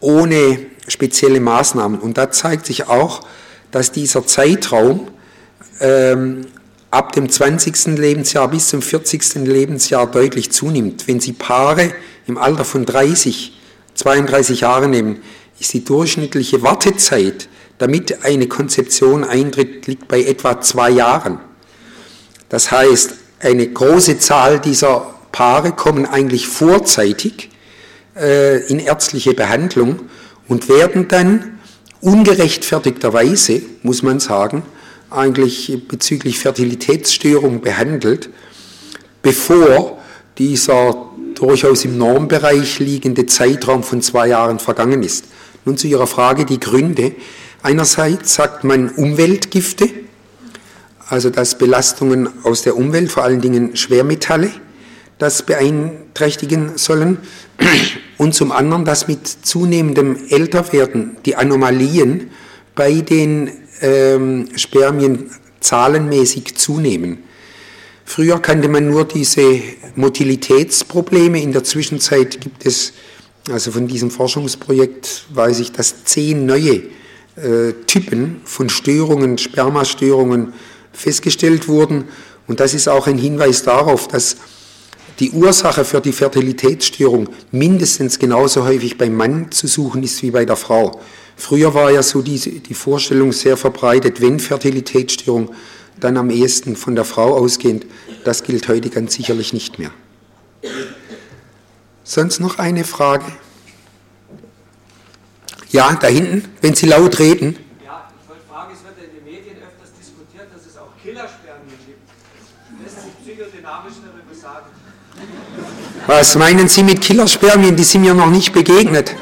ohne 0.00 0.58
spezielle 0.88 1.40
Maßnahmen. 1.40 2.00
Und 2.00 2.18
da 2.18 2.30
zeigt 2.30 2.66
sich 2.66 2.88
auch, 2.88 3.26
dass 3.70 3.92
dieser 3.92 4.26
Zeitraum 4.26 5.08
ähm, 5.80 6.46
ab 6.96 7.12
dem 7.12 7.28
20. 7.28 7.98
Lebensjahr 7.98 8.48
bis 8.48 8.68
zum 8.68 8.80
40. 8.80 9.46
Lebensjahr 9.46 10.06
deutlich 10.06 10.50
zunimmt. 10.50 11.06
Wenn 11.06 11.20
Sie 11.20 11.34
Paare 11.34 11.92
im 12.26 12.38
Alter 12.38 12.64
von 12.64 12.86
30, 12.86 13.52
32 13.94 14.60
Jahren 14.62 14.92
nehmen, 14.92 15.18
ist 15.60 15.74
die 15.74 15.84
durchschnittliche 15.84 16.62
Wartezeit, 16.62 17.50
damit 17.76 18.24
eine 18.24 18.48
Konzeption 18.48 19.24
eintritt, 19.24 19.86
liegt 19.86 20.08
bei 20.08 20.22
etwa 20.22 20.62
zwei 20.62 20.88
Jahren. 20.88 21.38
Das 22.48 22.70
heißt, 22.70 23.12
eine 23.40 23.66
große 23.66 24.18
Zahl 24.18 24.58
dieser 24.58 25.14
Paare 25.32 25.72
kommen 25.72 26.06
eigentlich 26.06 26.48
vorzeitig 26.48 27.50
äh, 28.16 28.66
in 28.68 28.78
ärztliche 28.78 29.34
Behandlung 29.34 30.00
und 30.48 30.70
werden 30.70 31.08
dann 31.08 31.58
ungerechtfertigterweise, 32.00 33.60
muss 33.82 34.02
man 34.02 34.18
sagen, 34.18 34.62
eigentlich 35.16 35.88
bezüglich 35.88 36.38
Fertilitätsstörung 36.38 37.60
behandelt, 37.60 38.30
bevor 39.22 39.98
dieser 40.38 41.06
durchaus 41.34 41.84
im 41.84 41.98
Normbereich 41.98 42.78
liegende 42.78 43.26
Zeitraum 43.26 43.82
von 43.82 44.02
zwei 44.02 44.28
Jahren 44.28 44.58
vergangen 44.58 45.02
ist. 45.02 45.26
Nun 45.64 45.76
zu 45.76 45.86
Ihrer 45.86 46.06
Frage 46.06 46.44
die 46.44 46.60
Gründe. 46.60 47.14
Einerseits 47.62 48.34
sagt 48.34 48.64
man 48.64 48.90
Umweltgifte, 48.90 49.88
also 51.08 51.30
dass 51.30 51.58
Belastungen 51.58 52.28
aus 52.44 52.62
der 52.62 52.76
Umwelt, 52.76 53.10
vor 53.10 53.24
allen 53.24 53.40
Dingen 53.40 53.76
Schwermetalle, 53.76 54.50
das 55.18 55.42
beeinträchtigen 55.44 56.76
sollen. 56.76 57.18
Und 58.18 58.34
zum 58.34 58.52
anderen, 58.52 58.84
dass 58.84 59.08
mit 59.08 59.26
zunehmendem 59.26 60.16
Älterwerden 60.30 61.16
die 61.24 61.36
Anomalien 61.36 62.30
bei 62.74 63.00
den 63.00 63.50
ähm, 63.80 64.48
Spermien 64.56 65.30
zahlenmäßig 65.60 66.56
zunehmen. 66.56 67.18
Früher 68.04 68.38
kannte 68.38 68.68
man 68.68 68.88
nur 68.88 69.04
diese 69.04 69.60
Motilitätsprobleme. 69.96 71.42
In 71.42 71.52
der 71.52 71.64
Zwischenzeit 71.64 72.40
gibt 72.40 72.64
es, 72.64 72.92
also 73.50 73.72
von 73.72 73.88
diesem 73.88 74.10
Forschungsprojekt 74.10 75.24
weiß 75.30 75.58
ich, 75.58 75.72
dass 75.72 76.04
zehn 76.04 76.46
neue 76.46 76.82
äh, 77.36 77.72
Typen 77.86 78.40
von 78.44 78.68
Störungen, 78.68 79.38
Spermastörungen 79.38 80.52
festgestellt 80.92 81.66
wurden. 81.66 82.04
Und 82.46 82.60
das 82.60 82.74
ist 82.74 82.88
auch 82.88 83.08
ein 83.08 83.18
Hinweis 83.18 83.64
darauf, 83.64 84.06
dass 84.06 84.36
die 85.18 85.30
Ursache 85.32 85.84
für 85.84 86.00
die 86.00 86.12
Fertilitätsstörung 86.12 87.28
mindestens 87.50 88.18
genauso 88.18 88.64
häufig 88.64 88.98
beim 88.98 89.14
Mann 89.14 89.50
zu 89.50 89.66
suchen 89.66 90.02
ist 90.02 90.22
wie 90.22 90.30
bei 90.30 90.44
der 90.44 90.56
Frau. 90.56 91.00
Früher 91.36 91.74
war 91.74 91.90
ja 91.90 92.02
so 92.02 92.22
die, 92.22 92.38
die 92.60 92.74
Vorstellung 92.74 93.30
sehr 93.32 93.56
verbreitet, 93.58 94.22
wenn 94.22 94.40
Fertilitätsstörung, 94.40 95.54
dann 96.00 96.16
am 96.16 96.30
ehesten 96.30 96.76
von 96.76 96.94
der 96.94 97.04
Frau 97.04 97.34
ausgehend. 97.36 97.86
Das 98.24 98.42
gilt 98.42 98.68
heute 98.68 98.90
ganz 98.90 99.14
sicherlich 99.14 99.52
nicht 99.52 99.78
mehr. 99.78 99.90
Sonst 102.04 102.40
noch 102.40 102.58
eine 102.58 102.84
Frage? 102.84 103.24
Ja, 105.70 105.94
da 105.94 106.06
hinten, 106.06 106.44
wenn 106.62 106.74
Sie 106.74 106.86
laut 106.86 107.18
reden. 107.18 107.56
Ja, 107.84 108.08
ich 108.22 108.28
wollte 108.28 108.42
fragen, 108.48 108.72
es 108.72 108.82
wird 108.82 109.08
in 109.08 109.14
den 109.16 109.24
Medien 109.24 109.56
öfters 109.56 109.90
diskutiert, 109.98 110.46
dass 110.54 110.64
es 110.66 110.78
auch 110.78 110.90
Killerspermien 111.02 111.78
gibt. 111.86 112.00
Lässt 112.82 113.02
sich 113.02 113.12
psychodynamisch 113.22 113.94
darüber 114.02 114.34
sagen? 114.34 114.66
Was 116.06 116.34
meinen 116.36 116.68
Sie 116.68 116.82
mit 116.82 117.00
Killerspermien? 117.00 117.76
Die 117.76 117.84
sind 117.84 118.02
mir 118.02 118.14
noch 118.14 118.30
nicht 118.30 118.52
begegnet. 118.52 119.14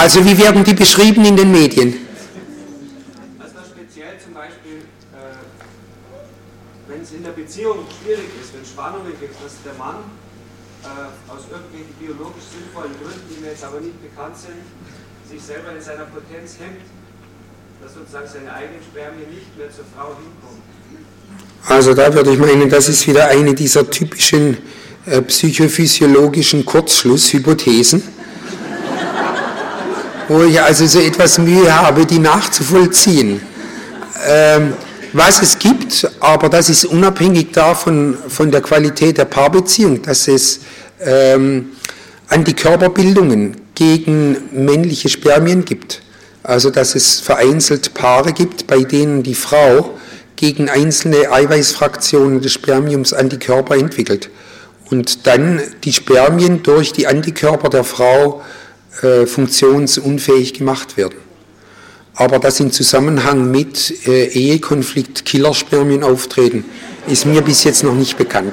Also 0.00 0.24
wie 0.24 0.38
werden 0.38 0.64
die 0.64 0.72
beschrieben 0.72 1.26
in 1.26 1.36
den 1.36 1.52
Medien? 1.52 1.92
Also 3.38 3.60
speziell 3.68 4.16
zum 4.16 4.32
Beispiel, 4.32 4.80
äh, 5.12 5.36
wenn 6.88 7.02
es 7.02 7.12
in 7.12 7.22
der 7.22 7.32
Beziehung 7.32 7.84
schwierig 8.00 8.32
ist, 8.40 8.54
wenn 8.54 8.64
Spannungen 8.64 9.12
gibt, 9.20 9.36
dass 9.44 9.60
der 9.62 9.74
Mann 9.74 9.96
äh, 10.88 10.88
aus 11.28 11.44
irgendwelchen 11.52 11.92
biologisch 12.00 12.48
sinnvollen 12.48 12.96
Gründen, 12.96 13.28
die 13.28 13.44
mir 13.44 13.50
jetzt 13.52 13.62
aber 13.62 13.80
nicht 13.80 14.00
bekannt 14.00 14.38
sind, 14.40 14.64
sich 15.28 15.42
selber 15.44 15.76
in 15.76 15.82
seiner 15.84 16.08
Potenz 16.08 16.56
hemmt, 16.56 16.80
dass 17.84 17.92
sozusagen 17.92 18.26
seine 18.26 18.54
eigenen 18.56 18.80
Spermien 18.80 19.28
nicht 19.28 19.52
mehr 19.58 19.68
zur 19.68 19.84
Frau 19.92 20.16
hinkommen. 20.16 20.64
Also 21.68 21.92
da 21.92 22.08
würde 22.14 22.32
ich 22.32 22.38
meinen, 22.38 22.70
das 22.70 22.88
ist 22.88 23.06
wieder 23.06 23.28
eine 23.28 23.52
dieser 23.52 23.84
typischen 23.90 24.56
äh, 25.04 25.20
psychophysiologischen 25.20 26.64
Kurzschlusshypothesen 26.64 28.19
wo 30.30 30.44
ich 30.44 30.62
also 30.62 30.86
so 30.86 31.00
etwas 31.00 31.38
Mühe 31.38 31.74
habe, 31.74 32.06
die 32.06 32.20
nachzuvollziehen. 32.20 33.40
Ähm, 34.28 34.74
was 35.12 35.42
es 35.42 35.58
gibt, 35.58 36.08
aber 36.20 36.48
das 36.48 36.68
ist 36.68 36.84
unabhängig 36.84 37.50
davon, 37.50 38.16
von 38.28 38.52
der 38.52 38.60
Qualität 38.60 39.18
der 39.18 39.24
Paarbeziehung, 39.24 40.02
dass 40.02 40.28
es 40.28 40.60
ähm, 41.04 41.70
Antikörperbildungen 42.28 43.56
gegen 43.74 44.36
männliche 44.52 45.08
Spermien 45.08 45.64
gibt. 45.64 46.00
Also 46.44 46.70
dass 46.70 46.94
es 46.94 47.18
vereinzelt 47.18 47.92
Paare 47.94 48.32
gibt, 48.32 48.68
bei 48.68 48.84
denen 48.84 49.24
die 49.24 49.34
Frau 49.34 49.98
gegen 50.36 50.70
einzelne 50.70 51.32
Eiweißfraktionen 51.32 52.40
des 52.40 52.52
Spermiums 52.52 53.12
Antikörper 53.12 53.76
entwickelt 53.76 54.30
und 54.90 55.26
dann 55.26 55.60
die 55.82 55.92
Spermien 55.92 56.62
durch 56.62 56.92
die 56.92 57.08
Antikörper 57.08 57.68
der 57.68 57.82
Frau 57.82 58.42
äh, 58.42 58.59
funktionsunfähig 59.26 60.54
gemacht 60.54 60.96
werden. 60.96 61.16
Aber 62.14 62.38
dass 62.38 62.60
im 62.60 62.70
Zusammenhang 62.70 63.50
mit 63.50 64.06
äh, 64.06 64.26
Ehekonflikt 64.26 65.24
Killerspermien 65.24 66.02
auftreten, 66.02 66.64
ist 67.06 67.24
mir 67.24 67.40
bis 67.40 67.64
jetzt 67.64 67.82
noch 67.82 67.94
nicht 67.94 68.18
bekannt. 68.18 68.52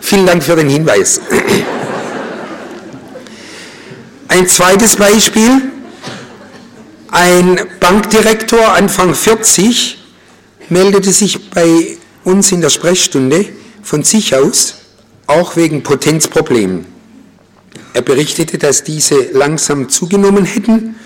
Vielen 0.00 0.26
Dank 0.26 0.42
für 0.42 0.54
den 0.54 0.68
Hinweis. 0.68 1.20
Ein 4.28 4.46
zweites 4.46 4.96
Beispiel. 4.96 5.62
Ein 7.10 7.60
Bankdirektor 7.80 8.74
Anfang 8.74 9.14
40 9.14 9.98
meldete 10.68 11.10
sich 11.10 11.50
bei 11.50 11.98
uns 12.22 12.52
in 12.52 12.60
der 12.60 12.70
Sprechstunde 12.70 13.46
von 13.82 14.04
sich 14.04 14.36
aus, 14.36 14.76
auch 15.26 15.56
wegen 15.56 15.82
Potenzproblemen. 15.82 16.86
Er 17.94 18.02
berichtete, 18.02 18.58
dass 18.58 18.84
diese 18.84 19.30
langsam 19.32 19.88
zugenommen 19.88 20.44
hätten 20.44 20.96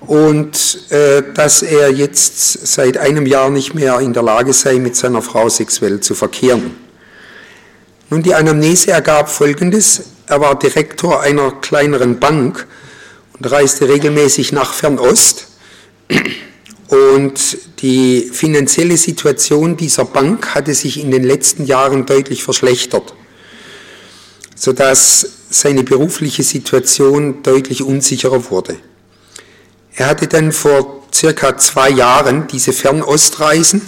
und 0.00 0.90
äh, 0.90 1.22
dass 1.34 1.62
er 1.62 1.90
jetzt 1.90 2.66
seit 2.66 2.98
einem 2.98 3.26
Jahr 3.26 3.50
nicht 3.50 3.74
mehr 3.74 4.00
in 4.00 4.12
der 4.12 4.22
Lage 4.22 4.52
sei, 4.52 4.78
mit 4.78 4.96
seiner 4.96 5.22
Frau 5.22 5.48
sexuell 5.48 6.00
zu 6.00 6.14
verkehren. 6.14 6.76
Nun, 8.10 8.22
die 8.22 8.34
Anamnese 8.34 8.90
ergab 8.90 9.30
Folgendes. 9.30 10.02
Er 10.26 10.40
war 10.40 10.58
Direktor 10.58 11.20
einer 11.20 11.52
kleineren 11.52 12.20
Bank 12.20 12.66
und 13.38 13.50
reiste 13.50 13.88
regelmäßig 13.88 14.52
nach 14.52 14.72
Fernost. 14.74 15.48
Und 16.88 17.56
die 17.80 18.30
finanzielle 18.32 18.96
Situation 18.96 19.76
dieser 19.76 20.04
Bank 20.04 20.54
hatte 20.54 20.74
sich 20.74 21.00
in 21.00 21.10
den 21.10 21.24
letzten 21.24 21.64
Jahren 21.64 22.04
deutlich 22.04 22.44
verschlechtert, 22.44 23.14
sodass 24.54 25.26
seine 25.54 25.84
berufliche 25.84 26.42
Situation 26.42 27.42
deutlich 27.42 27.82
unsicherer 27.82 28.50
wurde. 28.50 28.76
Er 29.94 30.06
hatte 30.06 30.26
dann 30.26 30.52
vor 30.52 31.02
circa 31.12 31.56
zwei 31.58 31.90
Jahren 31.90 32.46
diese 32.46 32.72
Fernostreisen 32.72 33.82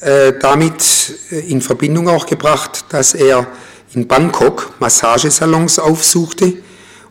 äh, 0.00 0.34
damit 0.38 1.14
äh, 1.30 1.40
in 1.50 1.62
Verbindung 1.62 2.08
auch 2.08 2.26
gebracht, 2.26 2.84
dass 2.90 3.14
er 3.14 3.46
in 3.94 4.06
Bangkok 4.06 4.74
Massagesalons 4.78 5.78
aufsuchte 5.78 6.54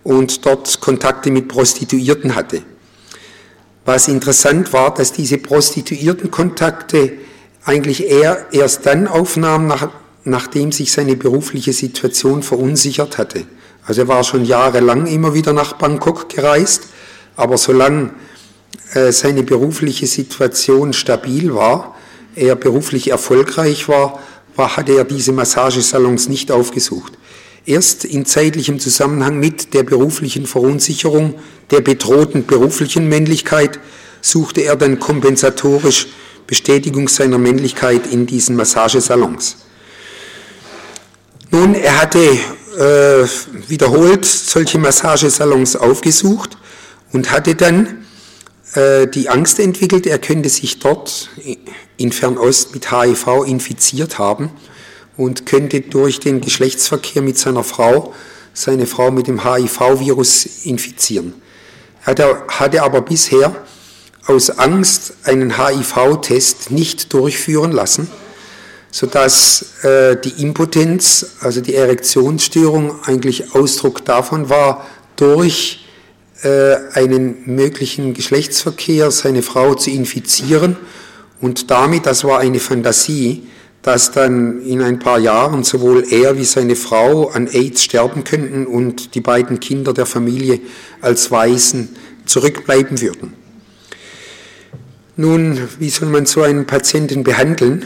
und 0.04 0.46
dort 0.46 0.80
Kontakte 0.80 1.32
mit 1.32 1.48
Prostituierten 1.48 2.36
hatte. 2.36 2.62
Was 3.86 4.08
interessant 4.08 4.74
war, 4.74 4.94
dass 4.94 5.12
diese 5.12 5.38
Prostituiertenkontakte 5.38 7.14
eigentlich 7.66 8.10
eher 8.10 8.46
erst 8.52 8.86
dann 8.86 9.08
aufnahm, 9.08 9.66
nach, 9.66 9.90
nachdem 10.24 10.72
sich 10.72 10.92
seine 10.92 11.16
berufliche 11.16 11.74
Situation 11.74 12.44
verunsichert 12.44 13.18
hatte. 13.18 13.46
Also 13.86 14.02
er 14.02 14.08
war 14.08 14.24
schon 14.24 14.46
jahrelang 14.46 15.08
immer 15.08 15.34
wieder 15.34 15.54
nach 15.54 15.74
Bangkok 15.74 16.30
gereist, 16.30 16.84
aber 17.36 17.58
solange 17.58 18.12
äh, 18.94 19.12
seine 19.12 19.44
berufliche 19.44 20.08
Situation 20.08 20.94
stabil 20.94 21.54
war, 21.54 21.96
er 22.36 22.56
beruflich 22.56 23.12
erfolgreich 23.12 23.88
war, 23.88 24.20
war, 24.56 24.78
hatte 24.78 24.94
er 24.94 25.04
diese 25.04 25.32
Massagesalons 25.32 26.30
nicht 26.30 26.52
aufgesucht. 26.52 27.14
Erst 27.66 28.06
in 28.06 28.26
zeitlichem 28.26 28.80
Zusammenhang 28.80 29.40
mit 29.40 29.74
der 29.74 29.84
beruflichen 29.84 30.46
Verunsicherung, 30.46 31.36
der 31.72 31.82
bedrohten 31.82 32.46
beruflichen 32.46 33.08
Männlichkeit, 33.08 33.80
suchte 34.22 34.62
er 34.62 34.76
dann 34.76 35.00
kompensatorisch 35.00 36.08
Bestätigung 36.46 37.08
seiner 37.08 37.38
Männlichkeit 37.38 38.06
in 38.08 38.26
diesen 38.26 38.56
Massagesalons. 38.56 39.58
Nun, 41.52 41.76
er 41.76 42.02
hatte 42.02 42.20
äh, 42.78 43.28
wiederholt 43.68 44.26
solche 44.26 44.80
Massagesalons 44.80 45.76
aufgesucht 45.76 46.58
und 47.12 47.32
hatte 47.32 47.56
dann 47.56 48.06
äh, 48.74 49.08
die 49.08 49.30
Angst 49.30 49.60
entwickelt, 49.60 50.06
er 50.08 50.20
könnte 50.20 50.50
sich 50.50 50.80
dort 50.80 51.30
in 51.98 52.12
Fernost 52.12 52.74
mit 52.74 52.92
HIV 52.92 53.46
infiziert 53.46 54.18
haben 54.18 54.52
und 55.18 55.46
könnte 55.46 55.82
durch 55.82 56.20
den 56.20 56.42
Geschlechtsverkehr 56.42 57.22
mit 57.22 57.38
seiner 57.38 57.64
Frau 57.64 58.14
seine 58.54 58.86
Frau 58.86 59.12
mit 59.12 59.28
dem 59.28 59.44
HIV-Virus 59.44 60.66
infizieren. 60.66 61.34
Er 62.06 62.46
hatte 62.48 62.84
aber 62.84 63.02
bisher 63.02 63.56
aus 64.28 64.52
Angst 64.52 65.14
einen 65.24 65.58
HIV-Test 65.58 66.72
nicht 66.72 67.14
durchführen 67.14 67.72
lassen, 67.72 68.10
sodass 68.94 69.84
äh, 69.84 70.18
die 70.18 70.44
Impotenz, 70.44 71.38
also 71.40 71.62
die 71.62 71.74
Erektionsstörung, 71.74 73.04
eigentlich 73.04 73.56
Ausdruck 73.56 74.06
davon 74.06 74.50
war, 74.50 74.86
durch 75.16 75.88
äh, 76.44 76.76
einen 76.94 77.42
möglichen 77.48 78.14
Geschlechtsverkehr 78.14 79.10
seine 79.10 79.42
Frau 79.42 79.74
zu 79.74 79.90
infizieren 79.90 80.78
und 81.42 81.72
damit, 81.72 82.06
das 82.06 82.24
war 82.24 82.38
eine 82.38 82.60
Fantasie, 82.60 83.48
dass 83.82 84.12
dann 84.12 84.62
in 84.62 84.84
ein 84.84 85.00
paar 85.00 85.18
Jahren 85.18 85.64
sowohl 85.64 86.04
er 86.12 86.38
wie 86.38 86.46
seine 86.46 86.76
Frau 86.76 87.30
an 87.30 87.48
AIDS 87.48 87.84
sterben 87.84 88.24
könnten 88.24 88.68
und 88.68 89.16
die 89.16 89.22
beiden 89.22 89.60
Kinder 89.60 89.94
der 89.94 90.06
Familie 90.06 90.60
als 91.02 91.32
Waisen 91.32 91.96
zurückbleiben 92.28 93.02
würden. 93.02 93.34
Nun, 95.16 95.68
wie 95.80 95.90
soll 95.90 96.10
man 96.10 96.28
so 96.28 96.44
einen 96.44 96.68
Patienten 96.68 97.24
behandeln? 97.24 97.86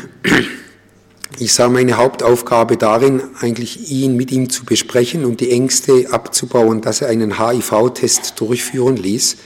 Ich 1.39 1.53
sah 1.53 1.67
meine 1.67 1.97
Hauptaufgabe 1.97 2.77
darin, 2.77 3.21
eigentlich 3.41 3.91
ihn 3.91 4.15
mit 4.15 4.31
ihm 4.31 4.49
zu 4.49 4.65
besprechen 4.65 5.25
und 5.25 5.41
die 5.41 5.51
Ängste 5.51 6.07
abzubauen, 6.11 6.81
dass 6.81 7.01
er 7.01 7.09
einen 7.09 7.37
HIV-Test 7.37 8.39
durchführen 8.39 8.95
ließ, 8.95 9.37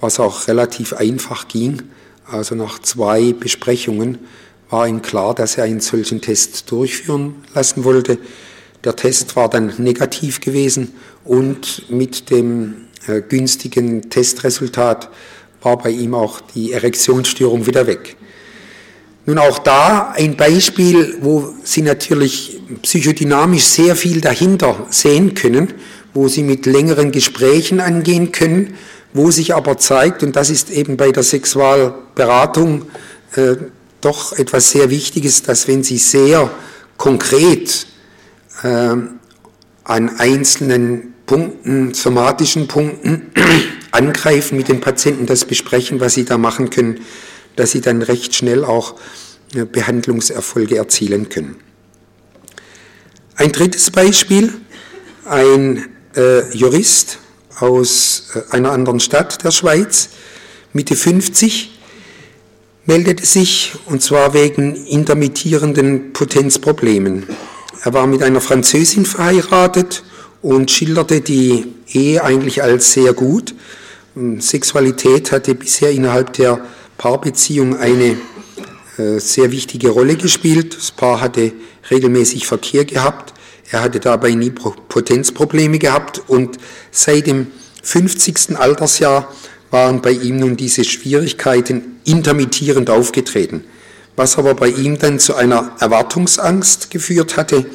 was 0.00 0.20
auch 0.20 0.48
relativ 0.48 0.94
einfach 0.94 1.48
ging. 1.48 1.82
Also 2.30 2.54
nach 2.54 2.78
zwei 2.78 3.32
Besprechungen 3.32 4.18
war 4.70 4.86
ihm 4.86 5.02
klar, 5.02 5.34
dass 5.34 5.58
er 5.58 5.64
einen 5.64 5.80
solchen 5.80 6.20
Test 6.20 6.70
durchführen 6.70 7.34
lassen 7.54 7.84
wollte. 7.84 8.18
Der 8.84 8.94
Test 8.94 9.34
war 9.34 9.50
dann 9.50 9.74
negativ 9.78 10.40
gewesen 10.40 10.94
und 11.24 11.90
mit 11.90 12.30
dem 12.30 12.86
äh, 13.06 13.20
günstigen 13.22 14.08
Testresultat 14.08 15.10
war 15.62 15.78
bei 15.78 15.90
ihm 15.90 16.14
auch 16.14 16.40
die 16.40 16.72
Erektionsstörung 16.72 17.66
wieder 17.66 17.86
weg. 17.86 18.16
Nun 19.28 19.36
auch 19.36 19.58
da 19.58 20.14
ein 20.16 20.38
Beispiel, 20.38 21.18
wo 21.20 21.52
Sie 21.62 21.82
natürlich 21.82 22.62
psychodynamisch 22.80 23.64
sehr 23.64 23.94
viel 23.94 24.22
dahinter 24.22 24.86
sehen 24.88 25.34
können, 25.34 25.74
wo 26.14 26.28
Sie 26.28 26.42
mit 26.42 26.64
längeren 26.64 27.12
Gesprächen 27.12 27.78
angehen 27.80 28.32
können, 28.32 28.72
wo 29.12 29.30
sich 29.30 29.54
aber 29.54 29.76
zeigt, 29.76 30.22
und 30.22 30.34
das 30.34 30.48
ist 30.48 30.70
eben 30.70 30.96
bei 30.96 31.12
der 31.12 31.24
Sexualberatung 31.24 32.86
äh, 33.36 33.56
doch 34.00 34.32
etwas 34.32 34.70
sehr 34.70 34.88
Wichtiges, 34.88 35.42
dass 35.42 35.68
wenn 35.68 35.84
Sie 35.84 35.98
sehr 35.98 36.50
konkret 36.96 37.86
äh, 38.62 38.96
an 39.84 40.08
einzelnen 40.16 41.12
Punkten, 41.26 41.92
somatischen 41.92 42.66
Punkten 42.66 43.30
angreifen, 43.90 44.56
mit 44.56 44.68
dem 44.68 44.80
Patienten 44.80 45.26
das 45.26 45.44
besprechen, 45.44 46.00
was 46.00 46.14
Sie 46.14 46.24
da 46.24 46.38
machen 46.38 46.70
können, 46.70 47.00
dass 47.58 47.72
Sie 47.72 47.80
dann 47.80 48.02
recht 48.02 48.34
schnell 48.34 48.64
auch 48.64 48.94
äh, 49.54 49.64
Behandlungserfolge 49.64 50.76
erzielen 50.76 51.28
können. 51.28 51.56
Ein 53.34 53.52
drittes 53.52 53.90
Beispiel, 53.90 54.52
ein 55.24 55.86
äh, 56.14 56.48
Jurist 56.56 57.18
aus 57.58 58.30
äh, 58.34 58.54
einer 58.54 58.70
anderen 58.70 59.00
Stadt 59.00 59.42
der 59.42 59.50
Schweiz, 59.50 60.10
Mitte 60.72 60.94
50, 60.94 61.78
meldete 62.86 63.26
sich 63.26 63.72
und 63.86 64.02
zwar 64.02 64.34
wegen 64.34 64.74
intermittierenden 64.86 66.12
Potenzproblemen. 66.12 67.26
Er 67.82 67.92
war 67.92 68.06
mit 68.06 68.22
einer 68.22 68.40
Französin 68.40 69.04
verheiratet 69.04 70.04
und 70.42 70.70
schilderte 70.70 71.20
die 71.20 71.66
Ehe 71.88 72.22
eigentlich 72.22 72.62
als 72.62 72.92
sehr 72.92 73.14
gut. 73.14 73.54
Sexualität 74.38 75.32
hatte 75.32 75.54
bisher 75.54 75.90
innerhalb 75.90 76.32
der 76.34 76.60
Paarbeziehung 76.98 77.76
eine 77.76 78.18
äh, 78.98 79.20
sehr 79.20 79.50
wichtige 79.52 79.90
Rolle 79.90 80.16
gespielt. 80.16 80.76
Das 80.76 80.90
Paar 80.90 81.20
hatte 81.20 81.52
regelmäßig 81.90 82.46
Verkehr 82.46 82.84
gehabt. 82.84 83.32
Er 83.70 83.82
hatte 83.82 84.00
dabei 84.00 84.32
nie 84.32 84.50
Potenzprobleme 84.50 85.78
gehabt 85.78 86.22
und 86.26 86.58
seit 86.90 87.26
dem 87.26 87.48
50. 87.82 88.58
Altersjahr 88.58 89.32
waren 89.70 90.02
bei 90.02 90.10
ihm 90.10 90.38
nun 90.38 90.56
diese 90.56 90.84
Schwierigkeiten 90.84 92.00
intermittierend 92.04 92.90
aufgetreten, 92.90 93.64
was 94.16 94.38
aber 94.38 94.54
bei 94.54 94.68
ihm 94.68 94.98
dann 94.98 95.18
zu 95.18 95.34
einer 95.34 95.72
Erwartungsangst 95.78 96.90
geführt 96.90 97.36
hatte 97.36 97.66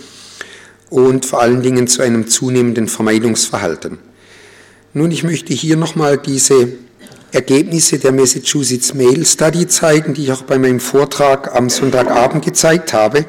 und 0.89 1.25
vor 1.25 1.41
allen 1.41 1.61
Dingen 1.61 1.87
zu 1.87 2.01
einem 2.01 2.27
zunehmenden 2.27 2.87
Vermeidungsverhalten. 2.87 3.99
Nun, 4.93 5.11
ich 5.11 5.23
möchte 5.23 5.53
hier 5.53 5.77
nochmal 5.77 6.17
diese 6.17 6.69
Ergebnisse 7.33 7.97
der 7.97 8.11
Massachusetts 8.11 8.93
Mail 8.93 9.25
Study 9.25 9.67
zeigen, 9.67 10.13
die 10.13 10.25
ich 10.25 10.31
auch 10.31 10.43
bei 10.43 10.59
meinem 10.59 10.79
Vortrag 10.79 11.55
am 11.55 11.67
Sonntagabend 11.67 12.45
gezeigt 12.45 12.93
habe, 12.93 13.25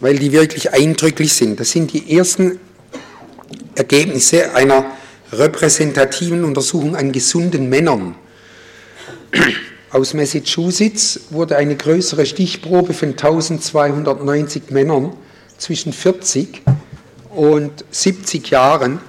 weil 0.00 0.18
die 0.18 0.32
wirklich 0.32 0.72
eindrücklich 0.72 1.34
sind. 1.34 1.60
Das 1.60 1.72
sind 1.72 1.92
die 1.92 2.16
ersten 2.16 2.58
Ergebnisse 3.74 4.54
einer 4.54 4.86
repräsentativen 5.30 6.42
Untersuchung 6.44 6.96
an 6.96 7.12
gesunden 7.12 7.68
Männern. 7.68 8.14
Aus 9.90 10.14
Massachusetts 10.14 11.20
wurde 11.28 11.56
eine 11.56 11.76
größere 11.76 12.24
Stichprobe 12.24 12.94
von 12.94 13.10
1290 13.10 14.70
Männern 14.70 15.12
zwischen 15.58 15.92
40 15.92 16.62
und 17.28 17.84
70 17.90 18.48
Jahren 18.48 19.00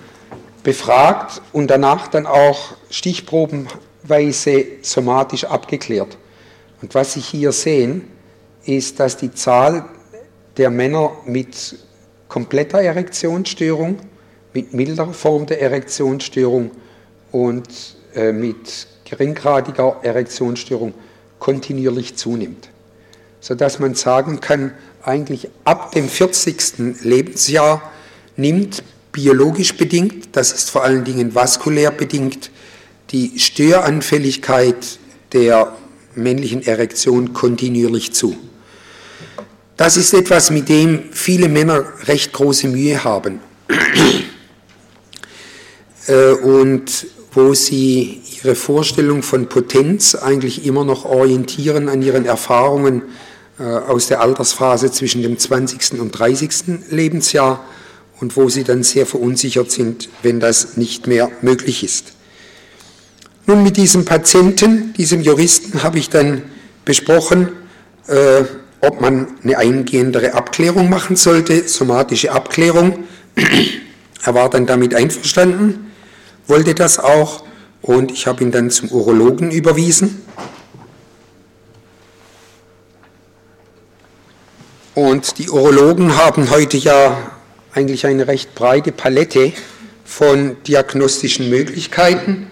befragt 0.65 1.41
und 1.53 1.67
danach 1.67 2.07
dann 2.07 2.25
auch 2.25 2.73
stichprobenweise 2.89 4.65
somatisch 4.81 5.45
abgeklärt. 5.45 6.17
Und 6.81 6.93
was 6.95 7.13
Sie 7.13 7.21
hier 7.21 7.51
sehen, 7.53 8.09
ist, 8.65 8.99
dass 8.99 9.15
die 9.15 9.31
Zahl 9.31 9.85
der 10.57 10.71
Männer 10.71 11.11
mit 11.25 11.77
kompletter 12.27 12.81
Erektionsstörung, 12.81 13.99
mit 14.53 14.73
milder 14.73 15.13
Form 15.13 15.45
der 15.45 15.61
Erektionsstörung 15.61 16.71
und 17.31 17.69
äh, 18.15 18.31
mit 18.31 18.87
geringgradiger 19.05 19.97
Erektionsstörung 20.01 20.95
kontinuierlich 21.37 22.15
zunimmt. 22.15 22.69
Sodass 23.39 23.77
man 23.77 23.93
sagen 23.93 24.39
kann, 24.39 24.73
eigentlich 25.03 25.49
ab 25.63 25.91
dem 25.91 26.09
40. 26.09 27.03
Lebensjahr 27.03 27.91
nimmt 28.35 28.83
biologisch 29.15 29.75
bedingt, 29.75 30.27
das 30.33 30.51
ist 30.51 30.69
vor 30.69 30.83
allen 30.83 31.05
Dingen 31.05 31.33
vaskulär 31.33 31.91
bedingt, 31.91 32.51
die 33.11 33.39
Störanfälligkeit 33.39 34.99
der 35.31 35.73
männlichen 36.15 36.67
Erektion 36.67 37.31
kontinuierlich 37.31 38.11
zu. 38.11 38.35
Das 39.77 39.95
ist 39.95 40.13
etwas, 40.13 40.51
mit 40.51 40.67
dem 40.67 41.03
viele 41.11 41.47
Männer 41.47 41.85
recht 42.03 42.33
große 42.33 42.67
Mühe 42.67 43.05
haben 43.05 43.39
äh, 46.07 46.31
und 46.31 47.07
wo 47.31 47.53
sie 47.53 48.21
ihre 48.43 48.55
Vorstellung 48.55 49.23
von 49.23 49.47
Potenz 49.47 50.15
eigentlich 50.15 50.65
immer 50.65 50.83
noch 50.83 51.05
orientieren 51.05 51.87
an 51.87 52.01
ihren 52.01 52.25
Erfahrungen 52.25 53.03
äh, 53.59 53.63
aus 53.63 54.07
der 54.07 54.19
Altersphase 54.19 54.91
zwischen 54.91 55.21
dem 55.21 55.39
20. 55.39 56.01
und 56.01 56.11
30. 56.11 56.89
Lebensjahr 56.89 57.63
und 58.19 58.37
wo 58.37 58.49
sie 58.49 58.63
dann 58.63 58.83
sehr 58.83 59.05
verunsichert 59.05 59.71
sind, 59.71 60.09
wenn 60.23 60.39
das 60.39 60.77
nicht 60.77 61.07
mehr 61.07 61.29
möglich 61.41 61.83
ist. 61.83 62.13
Nun, 63.47 63.63
mit 63.63 63.77
diesem 63.77 64.05
Patienten, 64.05 64.93
diesem 64.93 65.21
Juristen, 65.21 65.83
habe 65.83 65.99
ich 65.99 66.09
dann 66.09 66.41
besprochen, 66.83 67.49
äh, 68.07 68.43
ob 68.81 69.01
man 69.01 69.27
eine 69.43 69.57
eingehendere 69.57 70.33
Abklärung 70.33 70.89
machen 70.89 71.15
sollte, 71.15 71.67
somatische 71.67 72.31
Abklärung. 72.31 73.03
er 74.23 74.33
war 74.33 74.49
dann 74.49 74.65
damit 74.65 74.95
einverstanden, 74.95 75.91
wollte 76.47 76.73
das 76.73 76.99
auch 76.99 77.43
und 77.81 78.11
ich 78.11 78.25
habe 78.25 78.43
ihn 78.43 78.51
dann 78.51 78.71
zum 78.71 78.89
Urologen 78.89 79.51
überwiesen. 79.51 80.21
Und 84.95 85.37
die 85.39 85.49
Urologen 85.49 86.17
haben 86.17 86.49
heute 86.49 86.77
ja 86.77 87.34
eigentlich 87.75 88.07
eine 88.07 88.27
recht 88.27 88.55
breite 88.55 88.93
Palette 88.93 89.51
von 90.05 90.55
diagnostischen 90.63 91.49
Möglichkeiten, 91.49 92.49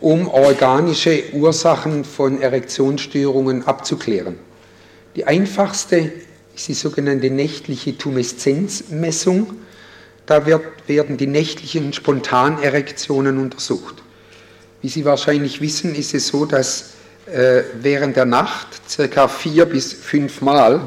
um 0.00 0.28
organische 0.28 1.24
Ursachen 1.32 2.04
von 2.04 2.42
Erektionsstörungen 2.42 3.66
abzuklären. 3.66 4.36
Die 5.16 5.26
einfachste 5.26 6.12
ist 6.54 6.68
die 6.68 6.74
sogenannte 6.74 7.30
nächtliche 7.30 7.96
Tumeszenzmessung. 7.96 9.54
Da 10.26 10.44
wird, 10.44 10.62
werden 10.86 11.16
die 11.16 11.26
nächtlichen 11.26 11.94
Spontanerektionen 11.94 13.38
untersucht. 13.38 14.02
Wie 14.82 14.88
Sie 14.88 15.06
wahrscheinlich 15.06 15.62
wissen, 15.62 15.94
ist 15.94 16.12
es 16.12 16.28
so, 16.28 16.44
dass 16.44 16.90
äh, 17.26 17.62
während 17.80 18.16
der 18.16 18.26
Nacht 18.26 18.68
circa 18.86 19.28
vier 19.28 19.64
bis 19.64 19.94
fünf 19.94 20.42
Mal 20.42 20.86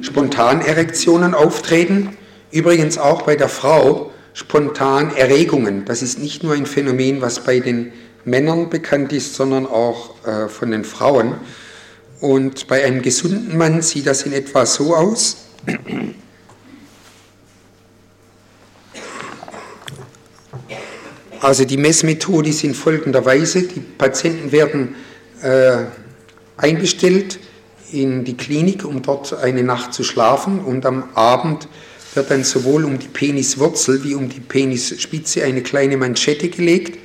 Spontanerektionen 0.00 1.34
auftreten. 1.34 2.16
Übrigens 2.52 2.98
auch 2.98 3.22
bei 3.22 3.34
der 3.34 3.48
Frau 3.48 4.12
spontan 4.34 5.16
Erregungen. 5.16 5.86
Das 5.86 6.02
ist 6.02 6.18
nicht 6.18 6.42
nur 6.42 6.52
ein 6.52 6.66
Phänomen, 6.66 7.22
was 7.22 7.42
bei 7.42 7.60
den 7.60 7.92
Männern 8.24 8.68
bekannt 8.68 9.12
ist, 9.12 9.34
sondern 9.34 9.66
auch 9.66 10.24
äh, 10.26 10.48
von 10.48 10.70
den 10.70 10.84
Frauen. 10.84 11.34
Und 12.20 12.68
bei 12.68 12.84
einem 12.84 13.02
gesunden 13.02 13.56
Mann 13.56 13.80
sieht 13.80 14.06
das 14.06 14.22
in 14.22 14.32
etwa 14.32 14.66
so 14.66 14.94
aus. 14.94 15.46
Also 21.40 21.64
die 21.64 21.78
Messmethode 21.78 22.50
ist 22.50 22.62
in 22.62 22.74
folgender 22.74 23.24
Weise. 23.24 23.62
Die 23.62 23.80
Patienten 23.80 24.52
werden 24.52 24.94
äh, 25.42 25.86
einbestellt 26.58 27.40
in 27.90 28.24
die 28.24 28.36
Klinik, 28.36 28.84
um 28.84 29.02
dort 29.02 29.32
eine 29.34 29.62
Nacht 29.62 29.94
zu 29.94 30.04
schlafen 30.04 30.60
und 30.60 30.86
am 30.86 31.08
Abend 31.14 31.66
wird 32.14 32.30
dann 32.30 32.44
sowohl 32.44 32.84
um 32.84 32.98
die 32.98 33.08
Peniswurzel 33.08 34.04
wie 34.04 34.14
um 34.14 34.28
die 34.28 34.40
Penisspitze 34.40 35.44
eine 35.44 35.62
kleine 35.62 35.96
Manschette 35.96 36.48
gelegt 36.48 36.98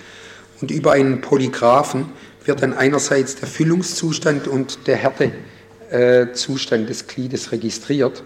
und 0.61 0.71
über 0.71 0.93
einen 0.93 1.21
Polygraphen 1.21 2.05
wird 2.45 2.61
dann 2.61 2.73
einerseits 2.73 3.35
der 3.35 3.47
Füllungszustand 3.47 4.47
und 4.47 4.87
der 4.87 4.97
Härtezustand 4.97 6.89
des 6.89 7.07
Gliedes 7.07 7.51
registriert. 7.51 8.23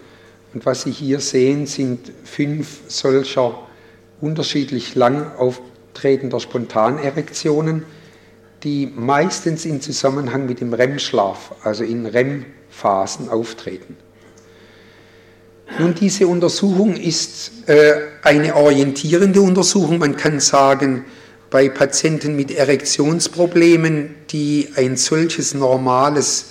Und 0.54 0.66
was 0.66 0.82
Sie 0.82 0.90
hier 0.90 1.20
sehen, 1.20 1.66
sind 1.66 2.12
fünf 2.24 2.80
solcher 2.88 3.66
unterschiedlich 4.20 4.94
lang 4.94 5.32
auftretender 5.36 6.40
Spontanerektionen, 6.40 7.84
die 8.62 8.86
meistens 8.86 9.64
in 9.64 9.80
Zusammenhang 9.80 10.46
mit 10.46 10.60
dem 10.60 10.72
REM-Schlaf, 10.72 11.54
also 11.64 11.82
in 11.82 12.06
REM-Phasen 12.06 13.28
auftreten. 13.28 13.96
Nun, 15.78 15.94
diese 15.94 16.26
Untersuchung 16.26 16.96
ist 16.96 17.50
äh, 17.66 17.94
eine 18.22 18.54
orientierende 18.54 19.40
Untersuchung. 19.40 19.98
Man 19.98 20.16
kann 20.16 20.38
sagen, 20.38 21.06
bei 21.50 21.68
Patienten 21.68 22.36
mit 22.36 22.50
Erektionsproblemen, 22.50 24.14
die 24.30 24.68
ein 24.76 24.96
solches 24.96 25.54
normales 25.54 26.46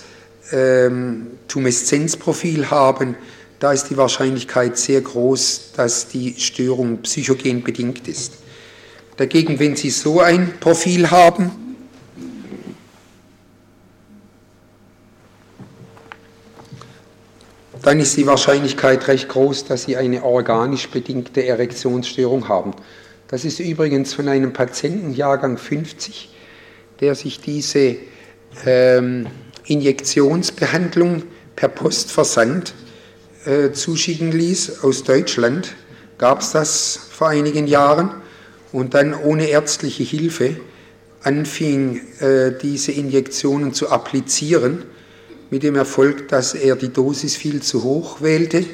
ähm, 0.52 1.28
Tumeszenzprofil 1.48 2.70
haben, 2.70 3.16
da 3.60 3.72
ist 3.72 3.90
die 3.90 3.96
Wahrscheinlichkeit 3.96 4.76
sehr 4.76 5.00
groß, 5.00 5.72
dass 5.76 6.08
die 6.08 6.34
Störung 6.36 6.98
psychogen 7.02 7.62
bedingt 7.62 8.08
ist. 8.08 8.32
Dagegen, 9.16 9.60
wenn 9.60 9.76
Sie 9.76 9.90
so 9.90 10.20
ein 10.20 10.54
Profil 10.58 11.10
haben, 11.12 11.71
dann 17.82 18.00
ist 18.00 18.16
die 18.16 18.26
Wahrscheinlichkeit 18.26 19.08
recht 19.08 19.28
groß, 19.28 19.64
dass 19.64 19.84
Sie 19.84 19.96
eine 19.96 20.22
organisch 20.22 20.88
bedingte 20.88 21.44
Erektionsstörung 21.44 22.48
haben. 22.48 22.74
Das 23.28 23.44
ist 23.44 23.60
übrigens 23.60 24.14
von 24.14 24.28
einem 24.28 24.52
Patientenjahrgang 24.52 25.56
50, 25.58 26.30
der 27.00 27.14
sich 27.14 27.40
diese 27.40 27.96
ähm, 28.66 29.26
Injektionsbehandlung 29.66 31.24
per 31.56 31.68
Postversand 31.68 32.74
äh, 33.44 33.72
zuschicken 33.72 34.32
ließ 34.32 34.84
aus 34.84 35.02
Deutschland. 35.02 35.74
Gab 36.18 36.40
es 36.40 36.52
das 36.52 36.96
vor 37.10 37.28
einigen 37.28 37.66
Jahren 37.66 38.10
und 38.72 38.94
dann 38.94 39.14
ohne 39.14 39.46
ärztliche 39.46 40.04
Hilfe 40.04 40.56
anfing, 41.22 42.00
äh, 42.20 42.52
diese 42.60 42.92
Injektionen 42.92 43.72
zu 43.72 43.90
applizieren, 43.90 44.84
mit 45.52 45.62
dem 45.64 45.76
Erfolg, 45.76 46.28
dass 46.28 46.54
er 46.54 46.76
die 46.76 46.88
Dosis 46.88 47.36
viel 47.36 47.60
zu 47.60 47.82
hoch 47.82 48.22
wählte, 48.22 48.64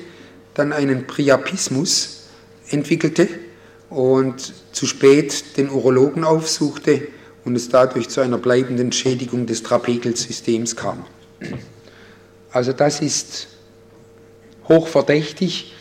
dann 0.55 0.73
einen 0.73 1.09
Priapismus 1.09 2.29
entwickelte 2.71 3.29
und 3.91 4.55
zu 4.71 4.87
spät 4.87 5.57
den 5.57 5.71
Urologen 5.71 6.23
aufsuchte 6.23 7.09
und 7.45 7.57
es 7.57 7.69
dadurch 7.69 8.09
zu 8.09 8.21
einer 8.21 8.39
bleibenden 8.39 8.93
Schädigung 8.93 9.45
des 9.45 9.65
Trapekelsystems 9.65 10.77
kam. 10.77 11.05
Also 12.53 12.73
das 12.73 13.01
ist 13.01 13.49
hochverdächtig 14.69 15.75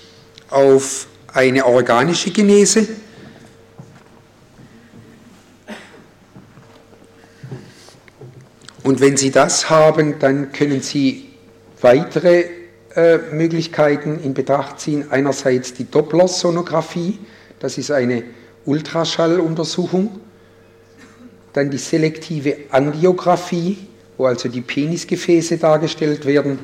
auf 0.49 1.05
eine 1.31 1.67
organische 1.67 2.31
Genese. 2.31 2.87
Und 8.87 9.01
wenn 9.01 9.17
Sie 9.17 9.31
das 9.31 9.69
haben, 9.69 10.17
dann 10.17 10.53
können 10.53 10.79
Sie 10.79 11.25
weitere 11.81 12.45
äh, 12.95 13.17
Möglichkeiten 13.33 14.17
in 14.23 14.33
Betracht 14.33 14.79
ziehen. 14.79 15.07
Einerseits 15.09 15.73
die 15.73 15.91
Dopplersonographie, 15.91 17.19
das 17.59 17.77
ist 17.77 17.91
eine 17.91 18.23
Ultraschalluntersuchung. 18.65 20.21
Dann 21.51 21.69
die 21.69 21.77
selektive 21.77 22.59
Angiographie, 22.69 23.77
wo 24.15 24.25
also 24.25 24.47
die 24.47 24.61
Penisgefäße 24.61 25.57
dargestellt 25.57 26.25
werden. 26.25 26.57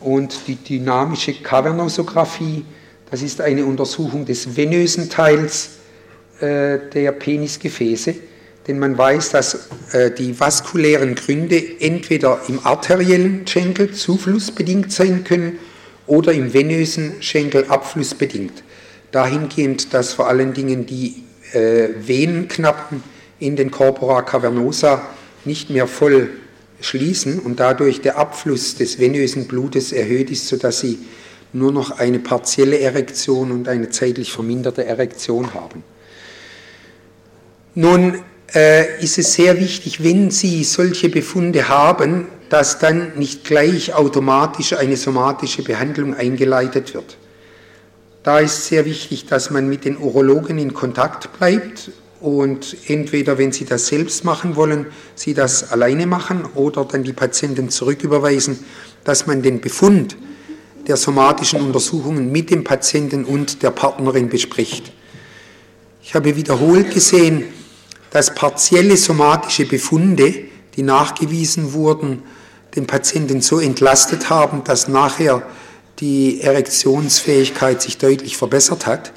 Und 0.00 0.48
die 0.48 0.56
dynamische 0.56 1.34
Kavernosographie, 1.34 2.64
das 3.12 3.22
ist 3.22 3.40
eine 3.40 3.64
Untersuchung 3.64 4.24
des 4.24 4.56
venösen 4.56 5.08
Teils 5.08 5.70
äh, 6.40 6.80
der 6.92 7.12
Penisgefäße. 7.12 8.16
Denn 8.70 8.78
man 8.78 8.96
weiß, 8.96 9.30
dass 9.30 9.66
äh, 9.90 10.12
die 10.12 10.38
vaskulären 10.38 11.16
Gründe 11.16 11.60
entweder 11.80 12.42
im 12.46 12.64
arteriellen 12.64 13.44
Schenkel 13.44 13.90
zuflussbedingt 13.90 14.92
sein 14.92 15.24
können 15.24 15.58
oder 16.06 16.32
im 16.32 16.54
venösen 16.54 17.14
Schenkel 17.20 17.64
abflussbedingt 17.64 18.62
dahingehend, 19.10 19.92
dass 19.92 20.12
vor 20.12 20.28
allen 20.28 20.54
Dingen 20.54 20.86
die 20.86 21.24
äh, 21.52 21.88
Venenknappen 21.98 23.02
in 23.40 23.56
den 23.56 23.72
Corpora 23.72 24.22
cavernosa 24.22 25.02
nicht 25.44 25.70
mehr 25.70 25.88
voll 25.88 26.30
schließen 26.80 27.40
und 27.40 27.58
dadurch 27.58 28.02
der 28.02 28.18
Abfluss 28.18 28.76
des 28.76 29.00
venösen 29.00 29.48
Blutes 29.48 29.90
erhöht 29.90 30.30
ist, 30.30 30.46
sodass 30.46 30.78
sie 30.78 31.00
nur 31.52 31.72
noch 31.72 31.98
eine 31.98 32.20
partielle 32.20 32.78
Erektion 32.78 33.50
und 33.50 33.66
eine 33.66 33.90
zeitlich 33.90 34.30
verminderte 34.30 34.84
Erektion 34.84 35.54
haben. 35.54 35.82
Nun 37.74 38.22
äh, 38.54 39.02
ist 39.02 39.18
es 39.18 39.34
sehr 39.34 39.58
wichtig, 39.60 40.02
wenn 40.02 40.30
Sie 40.30 40.64
solche 40.64 41.08
Befunde 41.08 41.68
haben, 41.68 42.26
dass 42.48 42.78
dann 42.78 43.12
nicht 43.16 43.44
gleich 43.44 43.94
automatisch 43.94 44.72
eine 44.72 44.96
somatische 44.96 45.62
Behandlung 45.62 46.14
eingeleitet 46.14 46.94
wird. 46.94 47.16
Da 48.22 48.40
ist 48.40 48.66
sehr 48.66 48.84
wichtig, 48.84 49.26
dass 49.26 49.50
man 49.50 49.68
mit 49.68 49.84
den 49.84 49.96
Urologen 49.96 50.58
in 50.58 50.74
Kontakt 50.74 51.32
bleibt 51.38 51.90
und 52.20 52.76
entweder, 52.86 53.38
wenn 53.38 53.52
sie 53.52 53.64
das 53.64 53.86
selbst 53.86 54.24
machen 54.24 54.56
wollen, 54.56 54.86
sie 55.14 55.32
das 55.32 55.72
alleine 55.72 56.06
machen 56.06 56.44
oder 56.54 56.84
dann 56.84 57.02
die 57.02 57.14
Patienten 57.14 57.70
zurücküberweisen, 57.70 58.58
dass 59.04 59.26
man 59.26 59.42
den 59.42 59.60
Befund 59.60 60.16
der 60.86 60.96
somatischen 60.96 61.60
Untersuchungen 61.60 62.30
mit 62.30 62.50
dem 62.50 62.64
Patienten 62.64 63.24
und 63.24 63.62
der 63.62 63.70
Partnerin 63.70 64.28
bespricht. 64.28 64.92
Ich 66.02 66.14
habe 66.14 66.36
wiederholt 66.36 66.92
gesehen, 66.92 67.44
dass 68.10 68.34
partielle 68.34 68.96
somatische 68.96 69.66
Befunde, 69.66 70.34
die 70.76 70.82
nachgewiesen 70.82 71.72
wurden, 71.72 72.22
den 72.76 72.86
Patienten 72.86 73.40
so 73.40 73.58
entlastet 73.58 74.30
haben, 74.30 74.64
dass 74.64 74.88
nachher 74.88 75.42
die 75.98 76.40
Erektionsfähigkeit 76.40 77.82
sich 77.82 77.98
deutlich 77.98 78.36
verbessert 78.36 78.86
hat, 78.86 79.12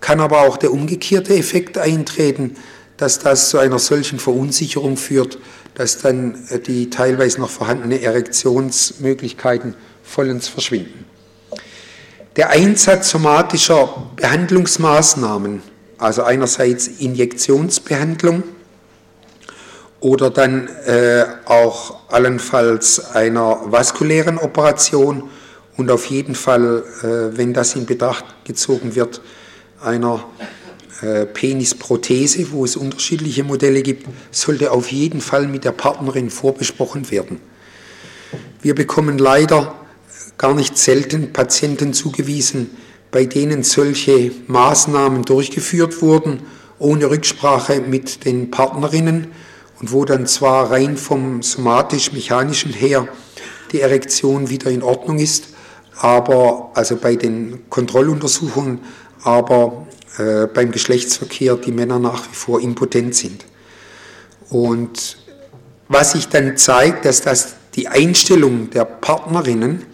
kann 0.00 0.20
aber 0.20 0.42
auch 0.42 0.56
der 0.56 0.72
umgekehrte 0.72 1.34
Effekt 1.34 1.78
eintreten, 1.78 2.56
dass 2.96 3.18
das 3.18 3.48
zu 3.48 3.58
einer 3.58 3.78
solchen 3.78 4.18
Verunsicherung 4.18 4.96
führt, 4.96 5.38
dass 5.74 5.98
dann 5.98 6.46
äh, 6.50 6.58
die 6.60 6.90
teilweise 6.90 7.40
noch 7.40 7.50
vorhandenen 7.50 8.00
Erektionsmöglichkeiten 8.00 9.74
vollends 10.02 10.48
verschwinden. 10.48 11.06
Der 12.36 12.50
Einsatz 12.50 13.10
somatischer 13.10 14.10
Behandlungsmaßnahmen, 14.16 15.62
also 16.02 16.24
einerseits 16.24 16.88
Injektionsbehandlung 16.88 18.42
oder 20.00 20.30
dann 20.30 20.66
äh, 20.84 21.24
auch 21.44 22.10
allenfalls 22.10 23.14
einer 23.14 23.60
vaskulären 23.66 24.38
Operation 24.38 25.30
und 25.76 25.90
auf 25.92 26.06
jeden 26.06 26.34
Fall, 26.34 26.82
äh, 27.02 27.36
wenn 27.38 27.54
das 27.54 27.76
in 27.76 27.86
Betracht 27.86 28.24
gezogen 28.44 28.96
wird, 28.96 29.20
einer 29.80 30.24
äh, 31.02 31.24
Penisprothese, 31.24 32.50
wo 32.50 32.64
es 32.64 32.74
unterschiedliche 32.74 33.44
Modelle 33.44 33.82
gibt, 33.82 34.08
sollte 34.32 34.72
auf 34.72 34.90
jeden 34.90 35.20
Fall 35.20 35.46
mit 35.46 35.64
der 35.64 35.72
Partnerin 35.72 36.30
vorbesprochen 36.30 37.12
werden. 37.12 37.40
Wir 38.60 38.74
bekommen 38.74 39.18
leider 39.18 39.74
gar 40.36 40.54
nicht 40.54 40.76
selten 40.76 41.32
Patienten 41.32 41.94
zugewiesen, 41.94 42.70
bei 43.12 43.26
denen 43.26 43.62
solche 43.62 44.32
Maßnahmen 44.48 45.22
durchgeführt 45.22 46.02
wurden, 46.02 46.40
ohne 46.78 47.10
Rücksprache 47.10 47.80
mit 47.80 48.24
den 48.24 48.50
Partnerinnen 48.50 49.28
und 49.78 49.92
wo 49.92 50.04
dann 50.04 50.26
zwar 50.26 50.70
rein 50.72 50.96
vom 50.96 51.42
somatisch-mechanischen 51.42 52.72
her 52.72 53.06
die 53.70 53.80
Erektion 53.80 54.48
wieder 54.48 54.70
in 54.70 54.82
Ordnung 54.82 55.18
ist, 55.18 55.48
aber 55.98 56.70
also 56.74 56.96
bei 56.96 57.14
den 57.14 57.68
Kontrolluntersuchungen, 57.68 58.80
aber 59.22 59.86
äh, 60.18 60.46
beim 60.46 60.72
Geschlechtsverkehr 60.72 61.56
die 61.56 61.70
Männer 61.70 61.98
nach 61.98 62.24
wie 62.30 62.34
vor 62.34 62.60
impotent 62.60 63.14
sind. 63.14 63.44
Und 64.48 65.18
was 65.88 66.12
sich 66.12 66.28
dann 66.28 66.56
zeigt, 66.56 67.04
dass 67.04 67.20
das 67.20 67.56
die 67.74 67.88
Einstellung 67.88 68.70
der 68.70 68.84
Partnerinnen 68.86 69.84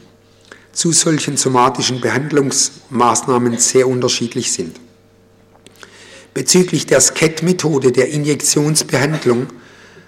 zu 0.78 0.92
solchen 0.92 1.36
somatischen 1.36 2.00
Behandlungsmaßnahmen 2.00 3.58
sehr 3.58 3.88
unterschiedlich 3.88 4.52
sind. 4.52 4.76
Bezüglich 6.34 6.86
der 6.86 7.00
SCAT-Methode 7.00 7.90
der 7.90 8.10
Injektionsbehandlung 8.10 9.48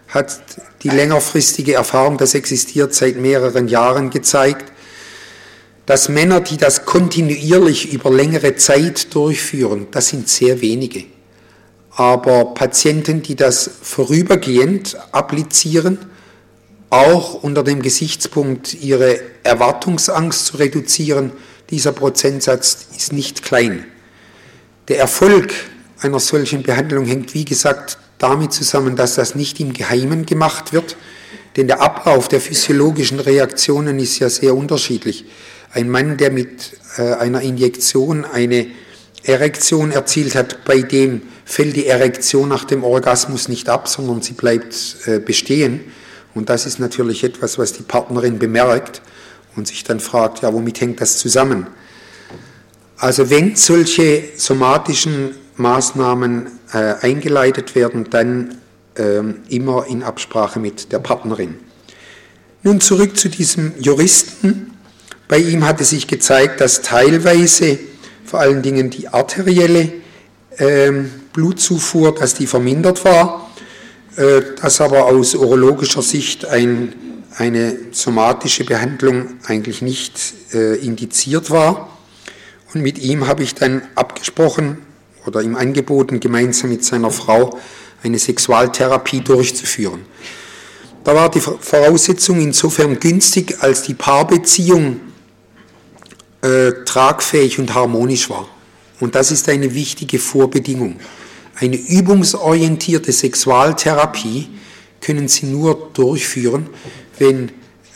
hat 0.06 0.40
die 0.84 0.88
längerfristige 0.90 1.74
Erfahrung, 1.74 2.18
das 2.18 2.34
existiert 2.34 2.94
seit 2.94 3.16
mehreren 3.16 3.66
Jahren, 3.66 4.10
gezeigt, 4.10 4.70
dass 5.86 6.08
Männer, 6.08 6.40
die 6.40 6.56
das 6.56 6.84
kontinuierlich 6.84 7.92
über 7.92 8.12
längere 8.12 8.54
Zeit 8.54 9.12
durchführen, 9.12 9.88
das 9.90 10.06
sind 10.06 10.28
sehr 10.28 10.60
wenige. 10.60 11.02
Aber 11.96 12.54
Patienten, 12.54 13.22
die 13.22 13.34
das 13.34 13.68
vorübergehend 13.82 14.96
applizieren, 15.10 15.98
auch 16.90 17.42
unter 17.42 17.62
dem 17.62 17.82
Gesichtspunkt, 17.82 18.74
ihre 18.74 19.20
Erwartungsangst 19.44 20.46
zu 20.46 20.56
reduzieren, 20.56 21.32
dieser 21.70 21.92
Prozentsatz 21.92 22.88
ist 22.96 23.12
nicht 23.12 23.42
klein. 23.42 23.84
Der 24.88 24.98
Erfolg 24.98 25.52
einer 26.00 26.18
solchen 26.18 26.62
Behandlung 26.62 27.06
hängt, 27.06 27.34
wie 27.34 27.44
gesagt, 27.44 27.98
damit 28.18 28.52
zusammen, 28.52 28.96
dass 28.96 29.14
das 29.14 29.34
nicht 29.34 29.60
im 29.60 29.72
Geheimen 29.72 30.26
gemacht 30.26 30.72
wird, 30.72 30.96
denn 31.56 31.68
der 31.68 31.80
Ablauf 31.80 32.28
der 32.28 32.40
physiologischen 32.40 33.20
Reaktionen 33.20 33.98
ist 33.98 34.18
ja 34.18 34.28
sehr 34.28 34.54
unterschiedlich. 34.54 35.24
Ein 35.72 35.88
Mann, 35.88 36.16
der 36.16 36.30
mit 36.30 36.72
äh, 36.96 37.14
einer 37.14 37.40
Injektion 37.40 38.24
eine 38.24 38.66
Erektion 39.22 39.92
erzielt 39.92 40.34
hat, 40.34 40.64
bei 40.64 40.82
dem 40.82 41.22
fällt 41.44 41.76
die 41.76 41.86
Erektion 41.86 42.48
nach 42.48 42.64
dem 42.64 42.84
Orgasmus 42.84 43.48
nicht 43.48 43.68
ab, 43.68 43.88
sondern 43.88 44.22
sie 44.22 44.32
bleibt 44.32 44.96
äh, 45.06 45.18
bestehen. 45.18 45.80
Und 46.34 46.48
das 46.48 46.66
ist 46.66 46.78
natürlich 46.78 47.24
etwas, 47.24 47.58
was 47.58 47.72
die 47.72 47.82
Partnerin 47.82 48.38
bemerkt 48.38 49.02
und 49.56 49.66
sich 49.66 49.84
dann 49.84 50.00
fragt, 50.00 50.42
ja, 50.42 50.52
womit 50.52 50.80
hängt 50.80 51.00
das 51.00 51.18
zusammen? 51.18 51.66
Also 52.96 53.30
wenn 53.30 53.56
solche 53.56 54.24
somatischen 54.36 55.34
Maßnahmen 55.56 56.46
äh, 56.72 56.94
eingeleitet 57.00 57.74
werden, 57.74 58.10
dann 58.10 58.58
äh, 58.94 59.22
immer 59.48 59.86
in 59.86 60.02
Absprache 60.02 60.60
mit 60.60 60.92
der 60.92 60.98
Partnerin. 60.98 61.56
Nun 62.62 62.80
zurück 62.80 63.16
zu 63.16 63.28
diesem 63.28 63.72
Juristen. 63.78 64.72
Bei 65.28 65.38
ihm 65.38 65.64
hatte 65.64 65.84
sich 65.84 66.06
gezeigt, 66.06 66.60
dass 66.60 66.82
teilweise 66.82 67.78
vor 68.24 68.40
allen 68.40 68.62
Dingen 68.62 68.90
die 68.90 69.08
arterielle 69.08 69.92
äh, 70.58 70.92
Blutzufuhr, 71.32 72.14
dass 72.14 72.34
die 72.34 72.46
vermindert 72.46 73.04
war, 73.04 73.49
dass 74.16 74.80
aber 74.80 75.06
aus 75.06 75.34
urologischer 75.34 76.02
Sicht 76.02 76.44
ein, 76.44 76.92
eine 77.36 77.76
somatische 77.92 78.64
Behandlung 78.64 79.34
eigentlich 79.46 79.82
nicht 79.82 80.18
äh, 80.52 80.76
indiziert 80.76 81.50
war. 81.50 81.96
Und 82.74 82.82
mit 82.82 82.98
ihm 82.98 83.26
habe 83.26 83.42
ich 83.42 83.54
dann 83.54 83.82
abgesprochen 83.94 84.78
oder 85.26 85.42
ihm 85.42 85.56
angeboten, 85.56 86.20
gemeinsam 86.20 86.70
mit 86.70 86.84
seiner 86.84 87.10
Frau 87.10 87.58
eine 88.02 88.18
Sexualtherapie 88.18 89.20
durchzuführen. 89.20 90.00
Da 91.04 91.14
war 91.14 91.30
die 91.30 91.40
Voraussetzung 91.40 92.40
insofern 92.40 92.98
günstig, 93.00 93.56
als 93.60 93.82
die 93.82 93.94
Paarbeziehung 93.94 95.00
äh, 96.42 96.72
tragfähig 96.84 97.58
und 97.58 97.74
harmonisch 97.74 98.28
war. 98.28 98.48
Und 99.00 99.14
das 99.14 99.30
ist 99.30 99.48
eine 99.48 99.74
wichtige 99.74 100.18
Vorbedingung. 100.18 101.00
Eine 101.60 101.76
übungsorientierte 101.76 103.12
Sexualtherapie 103.12 104.48
können 105.02 105.28
Sie 105.28 105.44
nur 105.44 105.90
durchführen, 105.92 106.70
wenn 107.18 107.50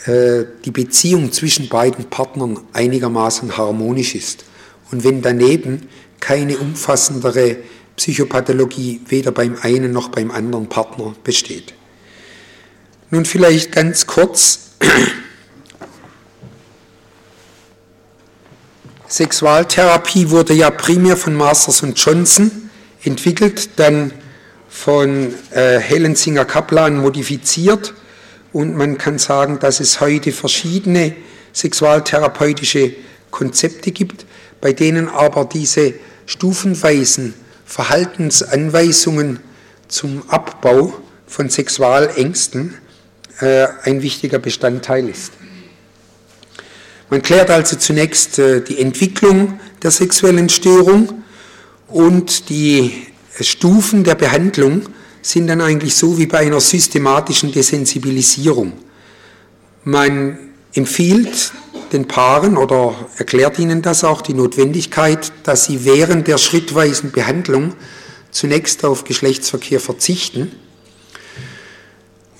äh, 0.04 0.44
die 0.66 0.70
Beziehung 0.70 1.32
zwischen 1.32 1.70
beiden 1.70 2.04
Partnern 2.10 2.60
einigermaßen 2.74 3.56
harmonisch 3.56 4.14
ist 4.14 4.44
und 4.90 5.02
wenn 5.02 5.22
daneben 5.22 5.88
keine 6.20 6.58
umfassendere 6.58 7.56
Psychopathologie 7.96 9.00
weder 9.08 9.32
beim 9.32 9.56
einen 9.62 9.92
noch 9.92 10.08
beim 10.08 10.30
anderen 10.30 10.68
Partner 10.68 11.14
besteht. 11.24 11.72
Nun 13.10 13.24
vielleicht 13.24 13.72
ganz 13.72 14.06
kurz 14.06 14.72
Sexualtherapie 19.08 20.28
wurde 20.28 20.52
ja 20.52 20.70
primär 20.70 21.16
von 21.16 21.34
Masters 21.34 21.82
und 21.82 21.98
Johnson 21.98 22.63
entwickelt, 23.04 23.70
dann 23.76 24.12
von 24.68 25.34
äh, 25.52 25.78
Hellensinger 25.78 26.44
Kaplan 26.44 26.98
modifiziert 26.98 27.94
und 28.52 28.76
man 28.76 28.98
kann 28.98 29.18
sagen, 29.18 29.58
dass 29.58 29.80
es 29.80 30.00
heute 30.00 30.32
verschiedene 30.32 31.14
sexualtherapeutische 31.52 32.94
Konzepte 33.30 33.92
gibt, 33.92 34.26
bei 34.60 34.72
denen 34.72 35.08
aber 35.08 35.44
diese 35.44 35.94
stufenweisen 36.26 37.34
Verhaltensanweisungen 37.64 39.40
zum 39.88 40.22
Abbau 40.28 40.94
von 41.26 41.50
Sexualängsten 41.50 42.74
äh, 43.40 43.66
ein 43.82 44.02
wichtiger 44.02 44.38
Bestandteil 44.38 45.08
ist. 45.08 45.32
Man 47.10 47.22
klärt 47.22 47.50
also 47.50 47.76
zunächst 47.76 48.38
äh, 48.38 48.60
die 48.60 48.80
Entwicklung 48.80 49.60
der 49.82 49.90
sexuellen 49.90 50.48
Störung 50.48 51.23
und 51.94 52.50
die 52.50 52.92
Stufen 53.40 54.02
der 54.02 54.16
Behandlung 54.16 54.82
sind 55.22 55.46
dann 55.46 55.60
eigentlich 55.60 55.94
so 55.94 56.18
wie 56.18 56.26
bei 56.26 56.40
einer 56.40 56.60
systematischen 56.60 57.52
Desensibilisierung. 57.52 58.72
Man 59.84 60.36
empfiehlt 60.74 61.52
den 61.92 62.08
Paaren 62.08 62.56
oder 62.56 62.96
erklärt 63.16 63.60
ihnen 63.60 63.80
das 63.80 64.02
auch 64.02 64.22
die 64.22 64.34
Notwendigkeit, 64.34 65.30
dass 65.44 65.66
sie 65.66 65.84
während 65.84 66.26
der 66.26 66.38
schrittweisen 66.38 67.12
Behandlung 67.12 67.74
zunächst 68.32 68.84
auf 68.84 69.04
Geschlechtsverkehr 69.04 69.78
verzichten 69.78 70.50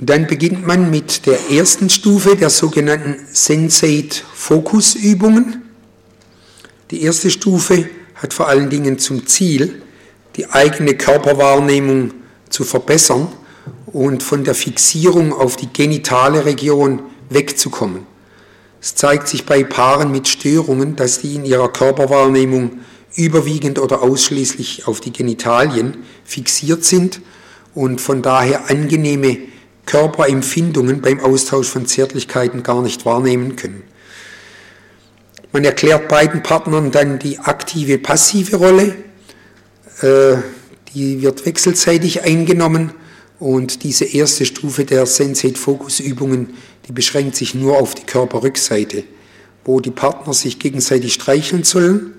und 0.01 0.11
dann 0.11 0.27
beginnt 0.27 0.67
man 0.67 0.91
mit 0.91 1.27
der 1.27 1.53
ersten 1.53 1.91
Stufe 1.91 2.35
der 2.35 2.51
sogenannten 2.51 3.25
Sensate-Fokus-Übungen. 3.33 5.63
Die 6.91 7.03
erste 7.03 7.31
Stufe 7.31 7.89
hat 8.25 8.33
vor 8.33 8.49
allen 8.49 8.71
Dingen 8.71 8.99
zum 8.99 9.27
Ziel, 9.27 9.83
die 10.37 10.47
eigene 10.47 10.95
Körperwahrnehmung 10.95 12.15
zu 12.49 12.65
verbessern 12.65 13.29
und 13.85 14.23
von 14.23 14.45
der 14.45 14.55
Fixierung 14.55 15.35
auf 15.35 15.57
die 15.57 15.67
genitale 15.67 16.47
Region 16.47 17.03
wegzukommen. 17.29 18.07
Es 18.81 18.95
zeigt 18.95 19.29
sich 19.29 19.45
bei 19.45 19.63
Paaren 19.63 20.11
mit 20.11 20.27
Störungen, 20.27 20.97
dass 20.97 21.21
die 21.21 21.35
in 21.35 21.45
ihrer 21.45 21.71
Körperwahrnehmung 21.71 22.79
überwiegend 23.15 23.79
oder 23.79 24.01
ausschließlich 24.01 24.89
auf 24.89 25.03
die 25.03 25.13
Genitalien 25.13 25.99
fixiert 26.25 26.83
sind 26.83 27.21
und 27.75 28.01
von 28.01 28.23
daher 28.23 28.71
angenehme 28.71 29.37
Körperempfindungen 29.85 31.03
beim 31.03 31.21
Austausch 31.21 31.69
von 31.69 31.85
Zärtlichkeiten 31.85 32.63
gar 32.63 32.81
nicht 32.81 33.05
wahrnehmen 33.05 33.57
können. 33.57 33.83
Man 35.55 35.63
erklärt 35.63 36.09
beiden 36.09 36.43
Partnern 36.43 36.91
dann 36.91 37.21
die 37.21 37.39
aktive, 37.39 37.99
passive 37.99 38.57
Rolle. 38.57 38.97
Äh, 40.01 40.39
die 40.93 41.23
wird 41.23 41.47
wechselseitig 41.47 42.25
eingenommen 42.25 42.93
und 43.39 43.85
diese 43.85 44.05
erste 44.05 44.47
Stufe 44.47 44.85
der 44.85 45.07
Sensate-Fokus-Übungen, 45.07 46.55
die 46.89 46.93
beschränkt 46.93 47.37
sich 47.37 47.55
nur 47.55 47.79
auf 47.79 47.95
die 47.95 48.03
Körperrückseite, 48.03 49.05
wo 49.65 49.79
die 49.79 49.93
Partner 49.93 50.35
sich 50.35 50.59
gegenseitig 50.59 51.15
streicheln 51.15 51.63
sollen, 51.63 52.15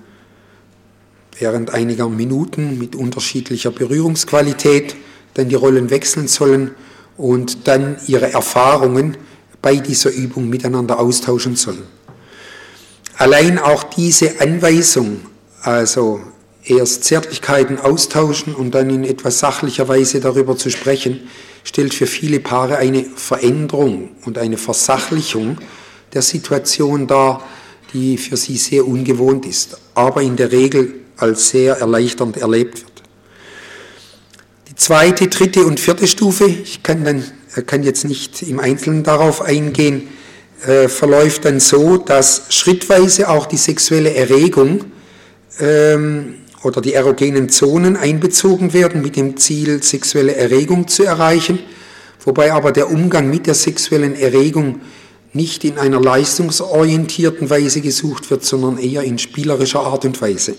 während 1.38 1.74
einiger 1.74 2.08
Minuten 2.08 2.80
mit 2.80 2.96
unterschiedlicher 2.96 3.72
Berührungsqualität, 3.72 4.96
dann 5.34 5.50
die 5.50 5.56
Rollen 5.56 5.90
wechseln 5.90 6.30
sollen 6.30 6.72
und 7.18 7.68
dann 7.68 7.98
ihre 8.08 8.32
Erfahrungen 8.32 9.18
bei 9.62 9.76
dieser 9.76 10.12
Übung 10.12 10.48
miteinander 10.48 11.00
austauschen 11.00 11.58
sollen. 11.58 11.84
Allein 13.18 13.60
auch 13.60 13.84
diese 13.84 14.42
Anweisung, 14.42 15.22
also 15.62 16.22
erst 16.66 17.06
Zärtlichkeiten 17.06 17.80
austauschen 17.80 18.54
und 18.54 18.76
dann 18.76 18.90
in 18.90 19.04
etwas 19.04 19.40
sachlicher 19.40 19.88
Weise 19.88 20.20
darüber 20.20 20.58
zu 20.58 20.70
sprechen, 20.70 21.30
stellt 21.64 21.94
für 21.94 22.08
viele 22.08 22.40
Paare 22.40 22.78
eine 22.78 23.04
Veränderung 23.04 24.10
und 24.26 24.38
eine 24.38 24.58
Versachlichung 24.58 25.58
der 26.14 26.22
Situation 26.22 27.08
dar, 27.08 27.44
die 27.94 28.18
für 28.18 28.36
sie 28.36 28.58
sehr 28.58 28.86
ungewohnt 28.86 29.46
ist, 29.46 29.78
aber 29.94 30.22
in 30.22 30.36
der 30.36 30.52
Regel 30.52 30.96
als 31.18 31.50
sehr 31.50 31.78
erleichternd 31.78 32.38
erlebt 32.38 32.82
wird. 32.82 33.04
Die 34.70 34.76
zweite, 34.76 35.28
dritte 35.28 35.66
und 35.66 35.80
vierte 35.80 36.08
Stufe, 36.08 36.46
ich 36.46 36.84
kann, 36.84 37.06
dann, 37.06 37.24
kann 37.66 37.84
jetzt 37.84 38.04
nicht 38.04 38.42
im 38.42 38.60
Einzelnen 38.60 39.04
darauf 39.04 39.42
eingehen, 39.42 40.10
äh, 40.64 40.88
verläuft 40.88 41.46
dann 41.46 41.60
so, 41.60 41.98
dass 41.98 42.44
schrittweise 42.50 43.30
auch 43.30 43.46
die 43.46 43.58
sexuelle 43.58 44.14
Erregung 44.14 44.86
ähm, 45.60 46.36
oder 46.64 46.82
die 46.82 46.94
erogenen 46.94 47.50
Zonen 47.50 47.98
einbezogen 47.98 48.74
werden 48.74 49.02
mit 49.02 49.16
dem 49.16 49.38
Ziel, 49.38 49.84
sexuelle 49.84 50.36
Erregung 50.36 50.88
zu 50.88 51.04
erreichen, 51.04 51.60
wobei 52.24 52.52
aber 52.54 52.72
der 52.72 52.90
Umgang 52.90 53.30
mit 53.30 53.48
der 53.48 53.54
sexuellen 53.54 54.16
Erregung 54.16 54.82
nicht 55.34 55.66
in 55.66 55.78
einer 55.78 56.02
leistungsorientierten 56.02 57.50
Weise 57.50 57.82
gesucht 57.82 58.32
wird, 58.32 58.46
sondern 58.46 58.78
eher 58.78 59.04
in 59.04 59.20
spielerischer 59.20 59.82
Art 59.82 60.06
und 60.06 60.22
Weise. 60.22 60.56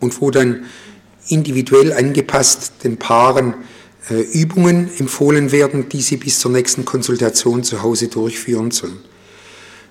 Und 0.00 0.20
wo 0.20 0.30
dann 0.30 0.66
individuell 1.28 1.92
angepasst 1.92 2.72
den 2.84 2.96
Paaren 2.96 3.54
Übungen 4.14 4.90
empfohlen 4.98 5.52
werden, 5.52 5.88
die 5.88 6.00
sie 6.00 6.16
bis 6.16 6.38
zur 6.38 6.50
nächsten 6.50 6.84
Konsultation 6.84 7.62
zu 7.62 7.82
Hause 7.82 8.08
durchführen 8.08 8.70
sollen. 8.70 8.98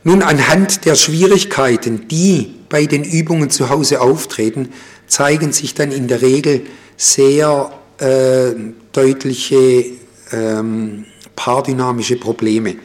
Nun, 0.03 0.21
anhand 0.21 0.85
der 0.85 0.95
Schwierigkeiten, 0.95 2.07
die 2.07 2.53
bei 2.69 2.85
den 2.85 3.03
Übungen 3.03 3.49
zu 3.49 3.69
Hause 3.69 4.01
auftreten, 4.01 4.69
zeigen 5.07 5.51
sich 5.51 5.73
dann 5.73 5.91
in 5.91 6.07
der 6.07 6.21
Regel 6.21 6.61
sehr 6.95 7.71
äh, 7.99 8.51
deutliche 8.91 9.85
ähm, 10.31 11.05
paardynamische 11.35 12.17
Probleme. 12.17 12.75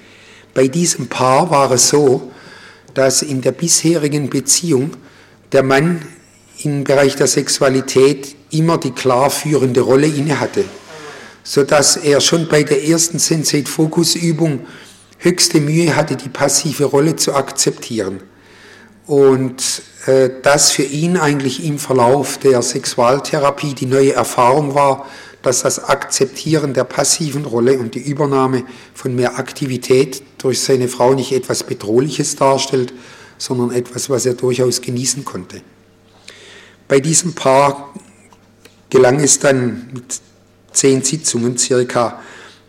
Bei 0.54 0.68
diesem 0.68 1.08
Paar 1.08 1.50
war 1.50 1.70
es 1.72 1.88
so, 1.88 2.30
dass 2.94 3.22
in 3.22 3.40
der 3.40 3.52
bisherigen 3.52 4.28
Beziehung 4.28 4.90
der 5.52 5.62
Mann 5.62 6.02
im 6.62 6.84
Bereich 6.84 7.16
der 7.16 7.26
Sexualität 7.26 8.34
immer 8.50 8.78
die 8.78 8.90
klar 8.90 9.30
führende 9.30 9.80
Rolle 9.80 10.06
inne 10.06 10.40
hatte, 10.40 10.64
sodass 11.42 11.96
er 11.96 12.20
schon 12.20 12.48
bei 12.48 12.62
der 12.62 12.84
ersten 12.84 13.18
Sensate-Fokus-Übung 13.18 14.66
höchste 15.18 15.60
Mühe 15.60 15.94
hatte, 15.94 16.16
die 16.16 16.28
passive 16.28 16.84
Rolle 16.84 17.16
zu 17.16 17.34
akzeptieren. 17.34 18.20
Und 19.06 19.82
äh, 20.06 20.30
das 20.42 20.70
für 20.70 20.84
ihn 20.84 21.16
eigentlich 21.16 21.64
im 21.64 21.78
Verlauf 21.78 22.38
der 22.38 22.62
Sexualtherapie 22.62 23.74
die 23.74 23.86
neue 23.86 24.12
Erfahrung 24.12 24.74
war, 24.74 25.06
dass 25.42 25.62
das 25.62 25.82
Akzeptieren 25.84 26.72
der 26.72 26.84
passiven 26.84 27.44
Rolle 27.44 27.78
und 27.78 27.94
die 27.94 28.00
Übernahme 28.00 28.64
von 28.94 29.14
mehr 29.14 29.38
Aktivität 29.38 30.22
durch 30.38 30.60
seine 30.60 30.88
Frau 30.88 31.14
nicht 31.14 31.32
etwas 31.32 31.64
Bedrohliches 31.64 32.36
darstellt, 32.36 32.92
sondern 33.38 33.72
etwas, 33.72 34.08
was 34.08 34.24
er 34.24 34.34
durchaus 34.34 34.80
genießen 34.80 35.24
konnte. 35.24 35.62
Bei 36.86 37.00
diesem 37.00 37.34
Paar 37.34 37.92
gelang 38.88 39.18
es 39.20 39.40
dann 39.40 39.88
mit 39.92 40.20
zehn 40.72 41.02
Sitzungen 41.02 41.58
circa, 41.58 42.20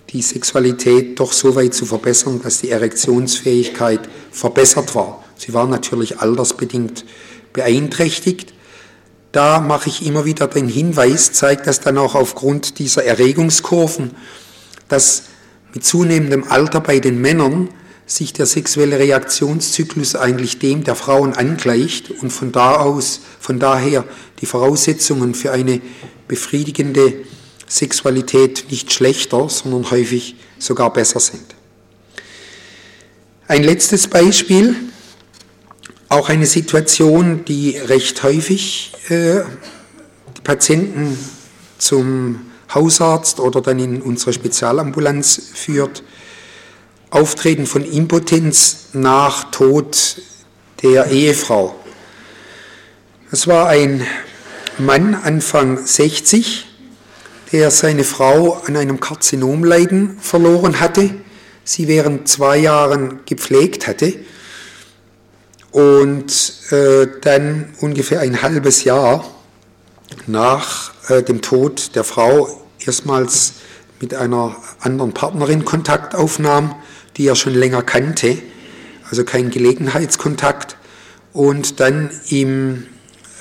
die 0.10 0.22
Sexualität 0.22 1.20
doch 1.20 1.34
so 1.34 1.56
weit 1.56 1.74
zu 1.74 1.86
verbessern, 1.86 2.42
dass 2.42 2.62
die 2.62 2.70
Erektionsfähigkeit 2.70 4.02
verbessert 4.32 4.94
war. 4.96 5.24
Sie 5.38 5.54
war 5.54 5.68
natürlich 5.68 6.20
altersbedingt 6.20 7.06
beeinträchtigt. 7.52 8.54
Da 9.32 9.60
mache 9.60 9.90
ich 9.90 10.06
immer 10.06 10.26
wieder 10.26 10.48
den 10.48 10.68
Hinweis, 10.68 11.34
zeigt 11.34 11.66
das 11.66 11.80
dann 11.80 11.98
auch 11.98 12.14
aufgrund 12.14 12.78
dieser 12.78 13.04
Erregungskurven, 13.04 14.12
dass 14.88 15.24
mit 15.74 15.84
zunehmendem 15.84 16.44
Alter 16.48 16.82
bei 16.82 17.00
den 17.00 17.20
Männern 17.20 17.70
sich 18.06 18.34
der 18.34 18.46
sexuelle 18.46 19.00
Reaktionszyklus 19.00 20.16
eigentlich 20.16 20.60
dem 20.60 20.84
der 20.84 20.96
Frauen 20.96 21.34
angleicht 21.34 22.12
und 22.12 22.32
von 22.32 22.52
da 22.52 22.76
aus, 22.76 23.22
von 23.40 23.60
daher 23.60 24.04
die 24.42 24.46
Voraussetzungen 24.46 25.34
für 25.34 25.52
eine 25.52 25.82
befriedigende 26.28 27.14
Sexualität 27.68 28.66
nicht 28.70 28.92
schlechter, 28.94 29.50
sondern 29.50 29.90
häufig 29.92 30.36
sogar 30.60 30.92
besser 30.94 31.20
sind. 31.20 31.56
Ein 33.48 33.64
letztes 33.64 34.08
Beispiel, 34.08 34.76
auch 36.10 36.30
eine 36.30 36.46
Situation, 36.46 37.44
die 37.46 37.78
recht 37.78 38.24
häufig 38.24 38.94
äh, 39.10 39.42
die 40.38 40.42
Patienten 40.44 41.18
zum 41.78 42.42
Hausarzt 42.74 43.40
oder 43.40 43.62
dann 43.62 43.80
in 43.80 44.02
unsere 44.02 44.34
Spezialambulanz 44.34 45.42
führt. 45.54 46.04
Auftreten 47.10 47.66
von 47.66 47.84
Impotenz 47.84 48.90
nach 48.94 49.52
Tod 49.52 50.22
der 50.82 51.12
Ehefrau. 51.12 51.76
Es 53.32 53.48
war 53.48 53.68
ein 53.68 54.06
Mann 54.78 55.16
Anfang 55.16 55.86
60, 55.86 56.66
der 57.54 57.70
seine 57.70 58.04
Frau 58.04 58.62
an 58.66 58.76
einem 58.76 59.00
Karzinomleiden 59.00 60.18
verloren 60.20 60.80
hatte, 60.80 61.12
sie 61.64 61.88
während 61.88 62.28
zwei 62.28 62.58
Jahren 62.58 63.20
gepflegt 63.26 63.88
hatte 63.88 64.16
und 65.72 66.54
äh, 66.72 67.08
dann 67.22 67.76
ungefähr 67.80 68.22
ein 68.22 68.42
halbes 68.42 68.84
Jahr 68.84 69.24
nach 70.26 70.94
äh, 71.10 71.22
dem 71.22 71.44
Tod 71.44 71.96
der 71.96 72.04
Frau 72.04 72.66
erstmals 72.80 73.54
mit 74.02 74.16
einer 74.16 74.56
anderen 74.80 75.14
Partnerin 75.14 75.64
Kontakt 75.64 76.16
aufnahm, 76.16 76.74
die 77.18 77.28
er 77.28 77.36
schon 77.36 77.54
länger 77.54 77.84
kannte, 77.84 78.40
also 79.10 79.24
kein 79.24 79.52
Gelegenheitskontakt, 79.52 80.76
und 81.34 81.80
dann 81.80 82.10
im 82.30 82.88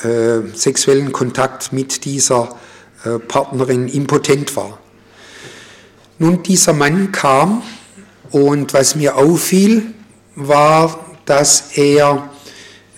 äh, 0.02 0.40
sexuellen 0.54 1.12
Kontakt 1.12 1.72
mit 1.72 2.04
dieser 2.04 2.56
Partnerin 3.18 3.88
impotent 3.88 4.54
war. 4.56 4.78
Nun, 6.18 6.42
dieser 6.42 6.72
Mann 6.72 7.12
kam 7.12 7.62
und 8.30 8.72
was 8.74 8.94
mir 8.94 9.16
auffiel, 9.16 9.92
war, 10.34 10.98
dass 11.24 11.76
er 11.76 12.30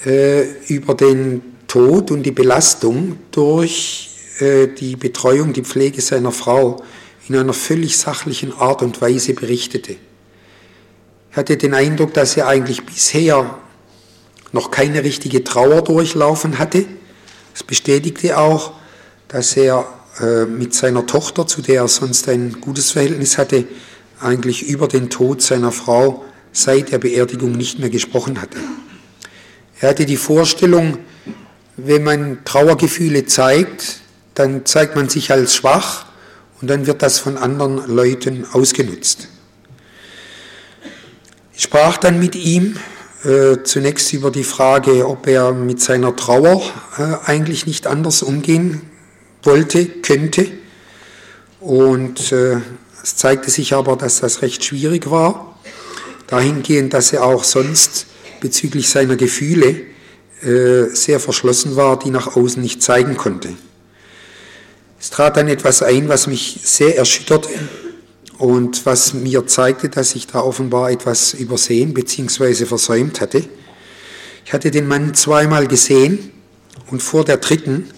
äh, 0.05 0.43
über 0.69 0.95
den 0.95 1.43
Tod 1.67 2.11
und 2.11 2.23
die 2.23 2.31
Belastung 2.31 3.19
durch 3.31 4.11
äh, 4.39 4.69
die 4.69 4.97
Betreuung, 4.97 5.53
die 5.53 5.65
Pflege 5.65 6.01
seiner 6.01 6.33
Frau 6.33 6.83
in 7.29 7.37
einer 7.37 7.53
völlig 7.53 7.97
sachlichen 7.97 8.53
Art 8.53 8.83
und 8.83 9.01
Weise 9.01 9.35
berichtete. 9.35 9.97
Er 11.31 11.39
hatte 11.39 11.57
den 11.57 11.75
Eindruck, 11.75 12.15
dass 12.15 12.37
er 12.37 12.47
eigentlich 12.47 12.85
bisher 12.85 13.59
noch 14.53 14.71
keine 14.71 15.03
richtige 15.03 15.43
Trauer 15.43 15.83
durchlaufen 15.83 16.59
hatte. 16.59 16.85
Es 17.55 17.65
bestätigte 17.65 18.39
auch, 18.39 18.73
dass 19.29 19.57
er 19.57 19.87
äh, 20.21 20.45
mit 20.45 20.75
seiner 20.75 21.07
Tochter, 21.07 21.47
zu 21.47 21.61
der 21.61 21.83
er 21.83 21.89
sonst 21.89 22.29
ein 22.29 22.61
gutes 22.61 22.93
Verhältnis 22.93 23.37
hatte, 23.37 23.65
eigentlich 24.21 24.69
über 24.69 24.87
den 24.87 25.11
Tod 25.11 25.43
seiner 25.43 25.73
Frau 25.73 26.25
seit 26.53 26.93
der 26.93 26.99
Beerdigung 26.99 27.53
nicht 27.53 27.81
mehr 27.81 27.91
gesprochen 27.91 28.41
hatte. 28.41 28.59
Er 29.81 29.91
hatte 29.91 30.07
die 30.07 30.17
Vorstellung, 30.17 30.99
wenn 31.77 32.05
man 32.05 32.45
Trauergefühle 32.45 33.27
zeigt, 33.27 33.99
dann 34.35 34.65
zeigt 34.65 34.95
man 34.95 35.09
sich 35.09 35.33
als 35.33 35.57
schwach 35.57 36.07
und 36.61 36.69
dann 36.69 36.87
wird 36.87 37.03
das 37.03 37.19
von 37.19 37.37
anderen 37.37 37.85
Leuten 37.89 38.47
ausgenutzt. 38.53 39.29
Ich 41.57 41.65
sprach 41.65 41.97
dann 41.97 42.21
mit 42.21 42.37
ihm 42.37 42.77
äh, 43.25 43.63
zunächst 43.65 44.13
über 44.13 44.31
die 44.31 44.45
Frage, 44.45 45.09
ob 45.09 45.27
er 45.27 45.53
mit 45.53 45.81
seiner 45.81 46.15
Trauer 46.15 46.63
äh, 46.99 47.29
eigentlich 47.29 47.67
nicht 47.67 47.89
anders 47.89 48.23
umgehen 48.23 48.83
wollte, 49.47 49.87
könnte. 49.87 50.47
Und 51.61 52.33
äh, 52.33 52.61
es 53.03 53.17
zeigte 53.17 53.51
sich 53.51 53.75
aber, 53.75 53.97
dass 53.97 54.21
das 54.21 54.43
recht 54.43 54.65
schwierig 54.65 55.11
war, 55.11 55.59
dahingehend, 56.27 56.95
dass 56.95 57.13
er 57.13 57.25
auch 57.25 57.45
sonst 57.45 58.07
bezüglich 58.41 58.89
seiner 58.89 59.17
Gefühle 59.17 59.83
äh, 60.43 60.95
sehr 60.95 61.21
verschlossen 61.21 61.77
war, 61.77 61.99
die 61.99 62.11
nach 62.11 62.37
außen 62.37 62.63
nicht 62.63 62.83
zeigen 62.83 63.17
konnte. 63.17 63.55
Es 65.01 65.11
trat 65.11 65.37
dann 65.37 65.49
etwas 65.49 65.83
ein, 65.83 66.09
was 66.09 66.27
mich 66.27 66.61
sehr 66.63 66.97
erschütterte 66.97 67.51
und 68.39 68.85
was 68.87 69.15
mir 69.15 69.47
zeigte, 69.47 69.89
dass 69.89 70.15
ich 70.15 70.27
da 70.27 70.41
offenbar 70.41 70.91
etwas 70.91 71.35
übersehen 71.35 71.95
bzw. 71.95 72.67
versäumt 72.67 73.21
hatte. 73.21 73.45
Ich 74.45 74.53
hatte 74.53 74.71
den 74.71 74.87
Mann 74.87 75.15
zweimal 75.15 75.67
gesehen 75.67 76.31
und 76.91 77.03
vor 77.03 77.25
der 77.25 77.39
dritten 77.39 77.91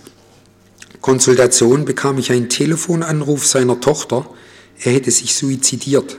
Konsultation 1.07 1.85
bekam 1.85 2.19
ich 2.19 2.33
einen 2.33 2.49
Telefonanruf 2.49 3.47
seiner 3.47 3.79
Tochter, 3.79 4.29
er 4.81 4.93
hätte 4.93 5.13
sich 5.13 5.37
suizidiert. 5.37 6.19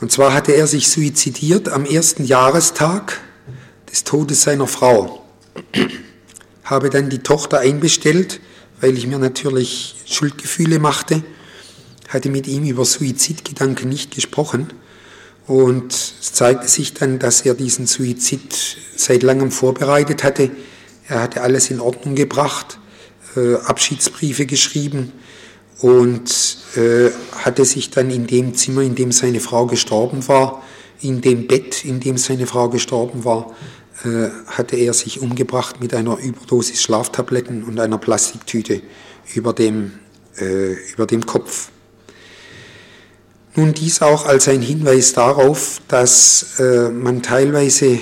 Und 0.00 0.10
zwar 0.10 0.32
hatte 0.32 0.52
er 0.52 0.66
sich 0.66 0.88
suizidiert 0.88 1.68
am 1.68 1.84
ersten 1.84 2.24
Jahrestag 2.24 3.20
des 3.92 4.04
Todes 4.04 4.40
seiner 4.40 4.66
Frau. 4.66 5.22
Habe 6.64 6.88
dann 6.88 7.10
die 7.10 7.18
Tochter 7.18 7.58
einbestellt, 7.58 8.40
weil 8.80 8.96
ich 8.96 9.06
mir 9.06 9.18
natürlich 9.18 9.96
Schuldgefühle 10.06 10.78
machte, 10.78 11.22
hatte 12.08 12.30
mit 12.30 12.46
ihm 12.46 12.64
über 12.64 12.86
Suizidgedanken 12.86 13.90
nicht 13.90 14.14
gesprochen. 14.14 14.72
Und 15.46 15.92
es 15.92 16.32
zeigte 16.32 16.68
sich 16.68 16.94
dann, 16.94 17.18
dass 17.18 17.42
er 17.42 17.52
diesen 17.52 17.86
Suizid 17.86 18.78
seit 18.96 19.22
langem 19.22 19.50
vorbereitet 19.50 20.24
hatte. 20.24 20.50
Er 21.06 21.20
hatte 21.20 21.42
alles 21.42 21.68
in 21.68 21.80
Ordnung 21.80 22.14
gebracht, 22.14 22.78
äh, 23.36 23.54
Abschiedsbriefe 23.56 24.46
geschrieben, 24.46 25.12
und 25.80 26.58
äh, 26.76 27.10
hatte 27.32 27.64
sich 27.64 27.90
dann 27.90 28.10
in 28.10 28.26
dem 28.26 28.54
Zimmer, 28.54 28.82
in 28.82 28.94
dem 28.94 29.12
seine 29.12 29.40
Frau 29.40 29.66
gestorben 29.66 30.26
war, 30.28 30.62
in 31.00 31.20
dem 31.20 31.46
Bett, 31.46 31.84
in 31.84 32.00
dem 32.00 32.16
seine 32.16 32.46
Frau 32.46 32.68
gestorben 32.68 33.24
war, 33.24 33.54
äh, 34.04 34.28
hatte 34.46 34.76
er 34.76 34.94
sich 34.94 35.20
umgebracht 35.20 35.80
mit 35.80 35.92
einer 35.94 36.18
Überdosis 36.18 36.82
Schlaftabletten 36.82 37.64
und 37.64 37.78
einer 37.78 37.98
Plastiktüte 37.98 38.80
über 39.34 39.52
dem, 39.52 39.92
äh, 40.38 40.72
über 40.92 41.06
dem 41.06 41.26
Kopf. 41.26 41.68
Nun 43.54 43.72
dies 43.72 44.02
auch 44.02 44.26
als 44.26 44.48
ein 44.48 44.62
Hinweis 44.62 45.12
darauf, 45.12 45.80
dass 45.88 46.58
äh, 46.58 46.90
man 46.90 47.22
teilweise 47.22 47.98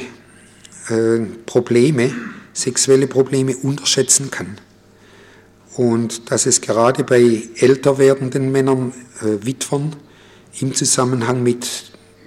äh, 0.88 1.20
Probleme, 1.46 2.12
sexuelle 2.52 3.06
Probleme 3.06 3.56
unterschätzen 3.56 4.30
kann 4.30 4.58
und 5.74 6.30
dass 6.30 6.46
es 6.46 6.60
gerade 6.60 7.04
bei 7.04 7.42
älter 7.56 7.98
werdenden 7.98 8.52
Männern, 8.52 8.92
äh, 9.20 9.44
Witwern, 9.44 9.94
im 10.60 10.74
Zusammenhang 10.74 11.42
mit 11.42 11.66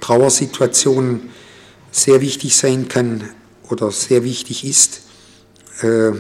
Trauersituationen 0.01 1.29
sehr 1.91 2.19
wichtig 2.19 2.55
sein 2.55 2.89
kann 2.89 3.29
oder 3.69 3.91
sehr 3.91 4.23
wichtig 4.23 4.65
ist, 4.65 5.01
äh, 5.81 6.11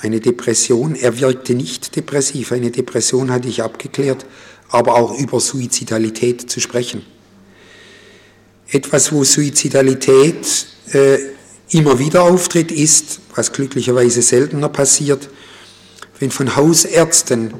eine 0.00 0.20
Depression. 0.20 0.94
Er 0.94 1.18
wirkte 1.20 1.54
nicht 1.54 1.96
depressiv, 1.96 2.52
eine 2.52 2.70
Depression 2.70 3.30
hatte 3.30 3.48
ich 3.48 3.62
abgeklärt, 3.62 4.24
aber 4.70 4.94
auch 4.94 5.18
über 5.18 5.40
Suizidalität 5.40 6.50
zu 6.50 6.60
sprechen. 6.60 7.04
Etwas, 8.70 9.12
wo 9.12 9.22
Suizidalität 9.22 10.66
äh, 10.92 11.18
immer 11.70 11.98
wieder 11.98 12.22
auftritt, 12.22 12.72
ist, 12.72 13.20
was 13.34 13.52
glücklicherweise 13.52 14.22
seltener 14.22 14.70
passiert, 14.70 15.28
wenn 16.18 16.30
von 16.30 16.56
Hausärzten 16.56 17.54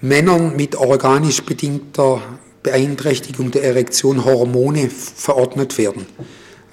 Männern 0.00 0.56
mit 0.56 0.76
organisch 0.76 1.42
bedingter 1.42 2.22
Beeinträchtigung 2.62 3.50
der 3.50 3.64
Erektion 3.64 4.24
Hormone 4.24 4.90
verordnet 4.90 5.78
werden. 5.78 6.06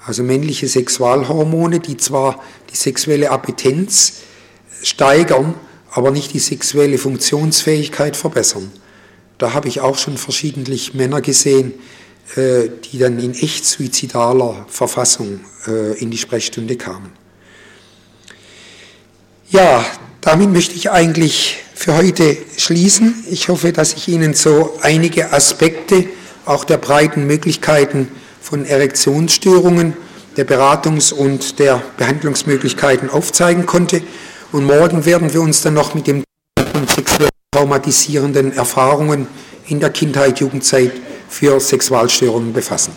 Also 0.06 0.22
männliche 0.22 0.68
Sexualhormone, 0.68 1.80
die 1.80 1.96
zwar 1.98 2.42
die 2.70 2.76
sexuelle 2.76 3.30
Appetenz 3.30 4.20
steigern, 4.82 5.54
aber 5.90 6.10
nicht 6.10 6.32
die 6.32 6.38
sexuelle 6.38 6.98
Funktionsfähigkeit 6.98 8.16
verbessern. 8.16 8.70
Da 9.36 9.52
habe 9.52 9.68
ich 9.68 9.80
auch 9.80 9.98
schon 9.98 10.16
verschiedentlich 10.16 10.94
Männer 10.94 11.20
gesehen, 11.20 11.74
äh, 12.36 12.68
die 12.90 12.98
dann 12.98 13.18
in 13.18 13.34
echt 13.34 13.64
suizidaler 13.64 14.66
Verfassung 14.68 15.40
äh, 15.66 15.98
in 15.98 16.10
die 16.10 16.18
Sprechstunde 16.18 16.76
kamen. 16.76 17.12
Ja, 19.50 19.84
damit 20.20 20.50
möchte 20.50 20.74
ich 20.74 20.90
eigentlich 20.90 21.58
für 21.74 21.96
heute 21.96 22.36
schließen. 22.56 23.24
Ich 23.30 23.48
hoffe, 23.48 23.72
dass 23.72 23.94
ich 23.94 24.08
Ihnen 24.08 24.34
so 24.34 24.78
einige 24.82 25.32
Aspekte 25.32 26.06
auch 26.44 26.64
der 26.64 26.78
breiten 26.78 27.26
Möglichkeiten 27.26 28.08
von 28.40 28.64
Erektionsstörungen, 28.64 29.96
der 30.36 30.46
Beratungs- 30.46 31.12
und 31.12 31.58
der 31.58 31.82
Behandlungsmöglichkeiten 31.96 33.10
aufzeigen 33.10 33.66
konnte. 33.66 34.02
Und 34.50 34.64
morgen 34.64 35.04
werden 35.04 35.32
wir 35.32 35.42
uns 35.42 35.62
dann 35.62 35.74
noch 35.74 35.94
mit 35.94 36.06
dem 36.06 36.24
sexuell 36.86 37.28
traumatisierenden 37.52 38.56
Erfahrungen 38.56 39.26
in 39.66 39.80
der 39.80 39.90
Kindheit, 39.90 40.40
Jugendzeit 40.40 40.92
für 41.28 41.60
Sexualstörungen 41.60 42.52
befassen. 42.52 42.92